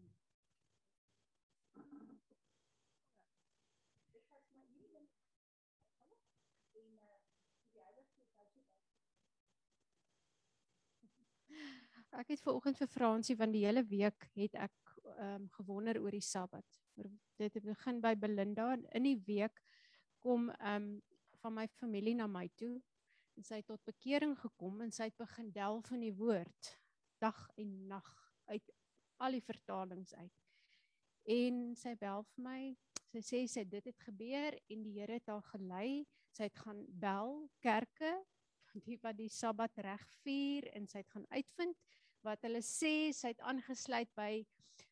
[12.18, 16.00] Ek het ver oggend vir Fransie van die hele week het ek ehm um, gewonder
[16.02, 16.80] oor die Sabbat.
[17.38, 19.62] Dit het begin by Belinda in die week
[20.20, 21.02] kom ehm um,
[21.42, 22.82] van my familie na my toe
[23.38, 26.72] en sy het tot bekering gekom en sy het begin delf in die woord
[27.22, 28.08] dag en nag
[28.46, 28.72] uit
[29.18, 30.44] al die vertalings uit.
[31.28, 32.62] En sy bel vir my.
[33.12, 36.06] Sy sê sy dit het gebeur en die Here het haar gelei.
[36.36, 38.14] Sy het gaan bel kerke
[38.88, 41.78] die wat die Sabbat reg vier en sy het gaan uitvind
[42.28, 44.32] wat hulle sê sy het aangesluit by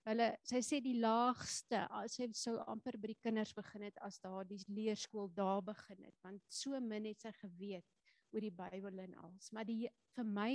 [0.10, 1.82] hulle sy sê die laagste
[2.14, 6.18] sy sou amper by die kinders begin het as daar die leerskool daar begin het
[6.26, 7.86] want so min het sy geweet
[8.34, 10.52] oor die Bybel en alles maar die vir my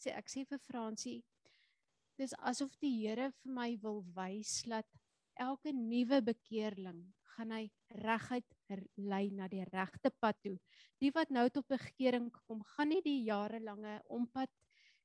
[0.00, 1.20] sê ek sê vir Fransie
[2.18, 4.88] dis asof die Here vir my wil wys dat
[5.38, 7.04] elke nuwe bekeerling
[7.38, 7.64] gaan hy
[8.02, 8.58] reguit
[8.98, 10.56] lei na die regte pad toe.
[10.98, 14.50] Die wat nou tot bekering kom, gaan nie die jarelange ompad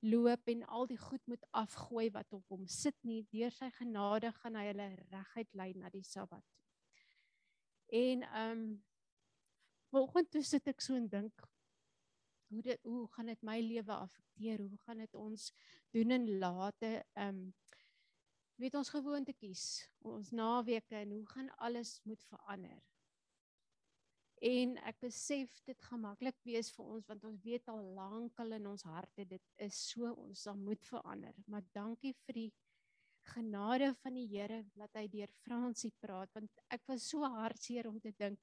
[0.04, 3.22] loop en al die goed moet afgooi wat op hom sit nie.
[3.32, 6.45] Deur sy genade gaan hy hulle reguit lei na die Sabbat.
[7.88, 8.68] En ehm um,
[9.93, 11.43] vanoggend toe sit ek so en dink
[12.49, 14.62] hoe dit hoe gaan dit my lewe affekteer?
[14.62, 15.51] Hoe gaan dit ons
[15.95, 17.54] doen en late ehm um,
[18.62, 19.64] weet ons gewoontetjies,
[20.06, 22.93] ons naweke en hoe gaan alles moet verander?
[24.44, 28.66] En ek besef dit gaan maklik wees vir ons want ons weet al lankal in
[28.68, 31.38] ons harte dit is so ons sal moet verander.
[31.48, 32.50] Maar dankie vir die
[33.32, 38.02] genade van die Here dat hy deur Fransie praat want ek was so hartseer om
[38.04, 38.39] te dink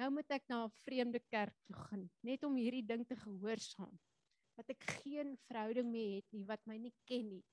[0.00, 3.98] nou moet ek na 'n vreemde kerk toe gaan net om hierdie ding te gehoorsaam
[4.56, 7.44] wat ek geen verhouding mee het nie wat my nie ken nie.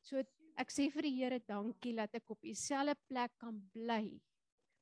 [0.00, 0.22] So
[0.56, 4.20] ek sê vir die Here dankie dat ek op dieselfde plek kan bly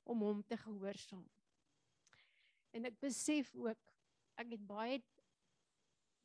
[0.05, 1.27] om hom te gehoorsaam.
[2.73, 3.81] En ek besef ook
[4.41, 5.01] ek het baie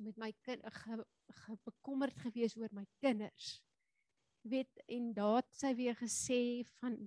[0.04, 0.98] met my kind ge,
[1.44, 3.58] ge, bekommerd gewees oor my kinders.
[4.48, 7.00] Weet en daad sy weer gesê van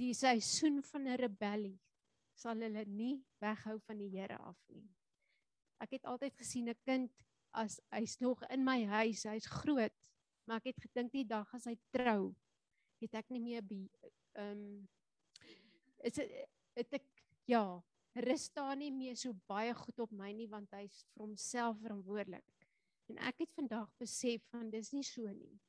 [0.00, 1.78] die seisoen van 'n rebellie
[2.36, 4.84] sal hulle nie weghou van die Here af nie.
[5.80, 7.12] Ek het altyd gesien 'n kind
[7.52, 9.96] as hy's nog in my huis, hy's groot,
[10.44, 12.34] maar ek het gedink die dag as hy trou,
[13.00, 13.62] het ek nie meer
[14.36, 14.88] ehm um,
[16.04, 16.30] is dit
[16.76, 17.06] het ek
[17.48, 17.82] ja,
[18.16, 22.66] rus daar nie meer so baie goed op my nie want hy's vir homself verantwoordelik.
[23.12, 25.60] En ek het vandag besef van dis nie so nie.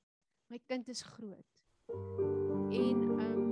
[0.49, 1.63] My kind is groot.
[2.71, 3.43] En um,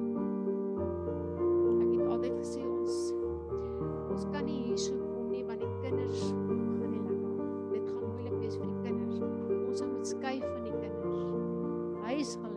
[1.84, 2.96] ek het altyd gesê ons
[4.16, 7.46] ons kan nie hier so kom nie want die kinders gaan nie lekker.
[7.76, 9.18] Dit gaan moeilik wees vir die kinders.
[9.60, 11.24] Ons moet skei van die kinders.
[12.06, 12.55] Hy sal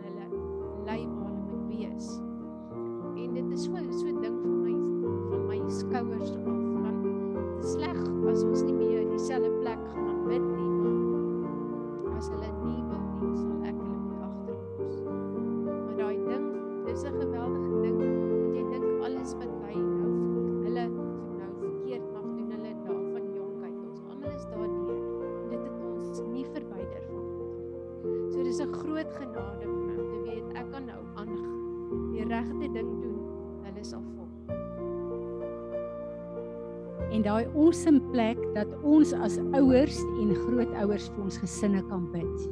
[37.69, 42.47] awesome plek dat ons as ouers en grootouers vir ons gesinne kan bid.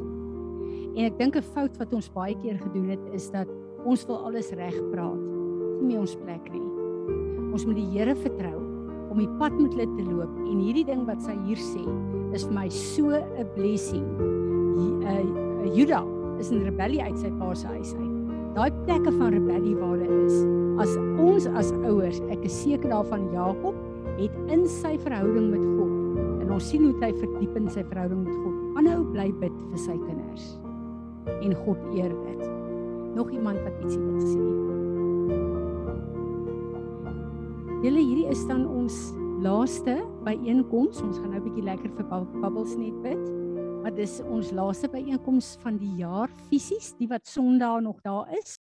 [0.93, 3.49] En ek dink 'n fout wat ons baie keer gedoen het is dat
[3.83, 5.17] ons wil alles reg praat.
[5.17, 6.61] Dis nie ons plek nie.
[7.51, 8.61] Ons moet die Here vertrou
[9.09, 11.81] om die pad met hulle te loop en hierdie ding wat sy hier sê
[12.33, 14.05] is vir my so 'n blessing.
[15.01, 16.05] Uh Juda
[16.39, 18.17] is in rebellie uit sy pa se huis uit.
[18.53, 20.45] Daai plekke van rebellie waar hulle is.
[20.77, 23.73] As ons as ouers, ek is seker daarvan Jakob
[24.17, 28.23] het in sy verhouding met God en ons sien hoe hy verdiep in sy verhouding
[28.23, 28.55] met God.
[28.79, 30.45] Aanhou bly bid vir sy kinders.
[31.41, 32.43] En God eer dit.
[33.17, 34.45] Nog iemand wat ietsie wil sê?
[37.83, 38.95] Julle hierdie is dan ons
[39.43, 41.01] laaste byeenkoms.
[41.03, 42.05] Ons gaan nou 'n bietjie lekker vir
[42.41, 43.23] bubbles net bid.
[43.83, 48.55] Maar dis ons laaste byeenkoms van die jaar fisies, die wat Sondag nog daar is.